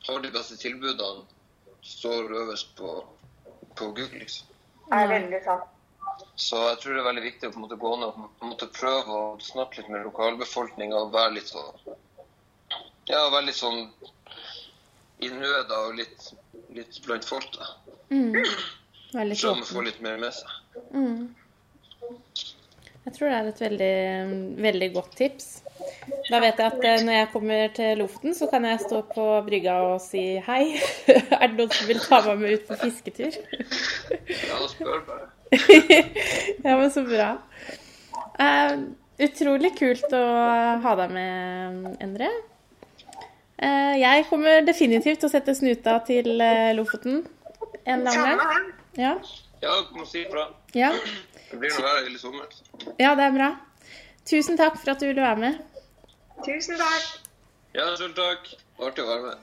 har 0.08 0.22
de 0.24 0.32
beste 0.34 0.58
tilbudene, 0.62 1.26
står 1.86 2.32
øverst 2.44 2.76
på, 2.78 2.94
på 3.76 3.92
Google, 3.98 4.22
liksom. 4.22 4.48
Det 4.90 5.00
er 5.00 5.12
veldig 5.12 5.40
sant. 5.46 5.76
Så 6.40 6.60
jeg 6.70 6.78
tror 6.80 6.94
det 6.96 7.02
er 7.02 7.08
veldig 7.10 7.26
viktig 7.26 7.50
å 7.50 7.52
på 7.52 7.60
en 7.60 7.66
måte 7.66 7.78
gå 7.80 7.90
ned 8.00 8.08
og 8.08 8.20
på 8.40 8.46
en 8.46 8.52
måte 8.54 8.70
prøve 8.72 9.16
å 9.16 9.24
snakke 9.44 9.82
litt 9.82 9.90
med 9.92 10.06
lokalbefolkninga 10.08 11.02
og 11.04 11.12
være 11.16 11.36
litt 11.36 11.52
sånn 11.52 11.74
Ja, 13.10 13.26
være 13.34 13.50
litt 13.50 13.60
sånn 13.60 13.82
i 15.20 15.32
nøda 15.34 15.82
og 15.90 15.98
litt, 15.98 16.30
litt 16.72 17.00
blant 17.04 17.28
folk, 17.28 17.50
da. 17.58 17.68
mm. 18.14 18.38
Prøve 19.12 19.52
å 19.52 19.68
få 19.68 19.84
litt 19.84 20.00
mer 20.06 20.20
med 20.22 20.32
seg. 20.38 20.54
Mm. 20.94 21.26
Jeg 23.10 23.16
tror 23.16 23.28
det 23.28 23.36
er 23.36 23.50
et 23.50 23.62
veldig, 23.64 23.96
veldig 24.64 24.90
godt 24.94 25.18
tips. 25.20 25.50
Da 26.30 26.40
vet 26.44 26.62
jeg 26.62 26.68
at 26.70 26.86
eh, 26.86 27.04
når 27.08 27.18
jeg 27.18 27.30
kommer 27.34 27.74
til 27.76 28.00
Lofoten, 28.00 28.36
så 28.38 28.48
kan 28.52 28.68
jeg 28.70 28.84
stå 28.84 29.02
på 29.12 29.26
brygga 29.48 29.76
og 29.90 29.98
si 30.04 30.24
hei. 30.46 30.62
Er 31.42 31.50
det 31.50 31.56
noen 31.58 31.74
som 31.74 31.90
vil 31.90 32.00
ta 32.06 32.22
meg 32.30 32.44
med 32.44 32.56
ut 32.56 32.70
på 32.70 32.80
fisketur? 32.86 33.40
Ja, 34.30 34.62
spør 34.70 35.04
bare. 35.10 35.28
ja, 36.64 36.78
men 36.78 36.92
så 36.94 37.04
bra. 37.08 37.32
Uh, 38.40 38.86
utrolig 39.20 39.74
kult 39.80 40.14
å 40.16 40.24
ha 40.84 40.96
deg 41.02 41.16
med, 41.16 41.90
Endre. 42.04 42.30
Uh, 43.60 43.96
jeg 44.00 44.30
kommer 44.30 44.64
definitivt 44.64 45.20
til 45.20 45.28
å 45.28 45.34
sette 45.34 45.58
snuta 45.58 45.98
til 46.08 46.38
uh, 46.40 46.72
Lofoten 46.78 47.26
en 47.90 48.08
eller 48.08 48.12
annen 48.12 48.38
gang. 48.38 48.74
Ja. 48.98 49.22
Ja, 49.62 49.70
du 49.90 50.00
må 50.00 50.06
si 50.06 50.22
ifra. 50.22 50.48
Ja. 50.74 50.92
Det 51.52 51.60
blir 51.60 51.70
noe 51.74 51.88
her 51.88 52.04
hele 52.06 52.20
sommeren. 52.22 52.48
ja, 53.00 53.16
det 53.16 53.24
er 53.24 53.32
bra. 53.36 53.50
Tusen 54.30 54.58
takk 54.58 54.78
for 54.80 54.90
at 54.94 55.00
du 55.02 55.06
ville 55.10 55.22
være 55.22 55.38
med. 55.42 55.54
Tusen 56.46 56.76
takk. 56.80 57.04
Ja, 57.74 57.96
selv 57.98 58.16
takk. 58.18 58.40
Artig 58.80 59.04
å 59.04 59.08
være 59.10 59.22
med. 59.28 59.36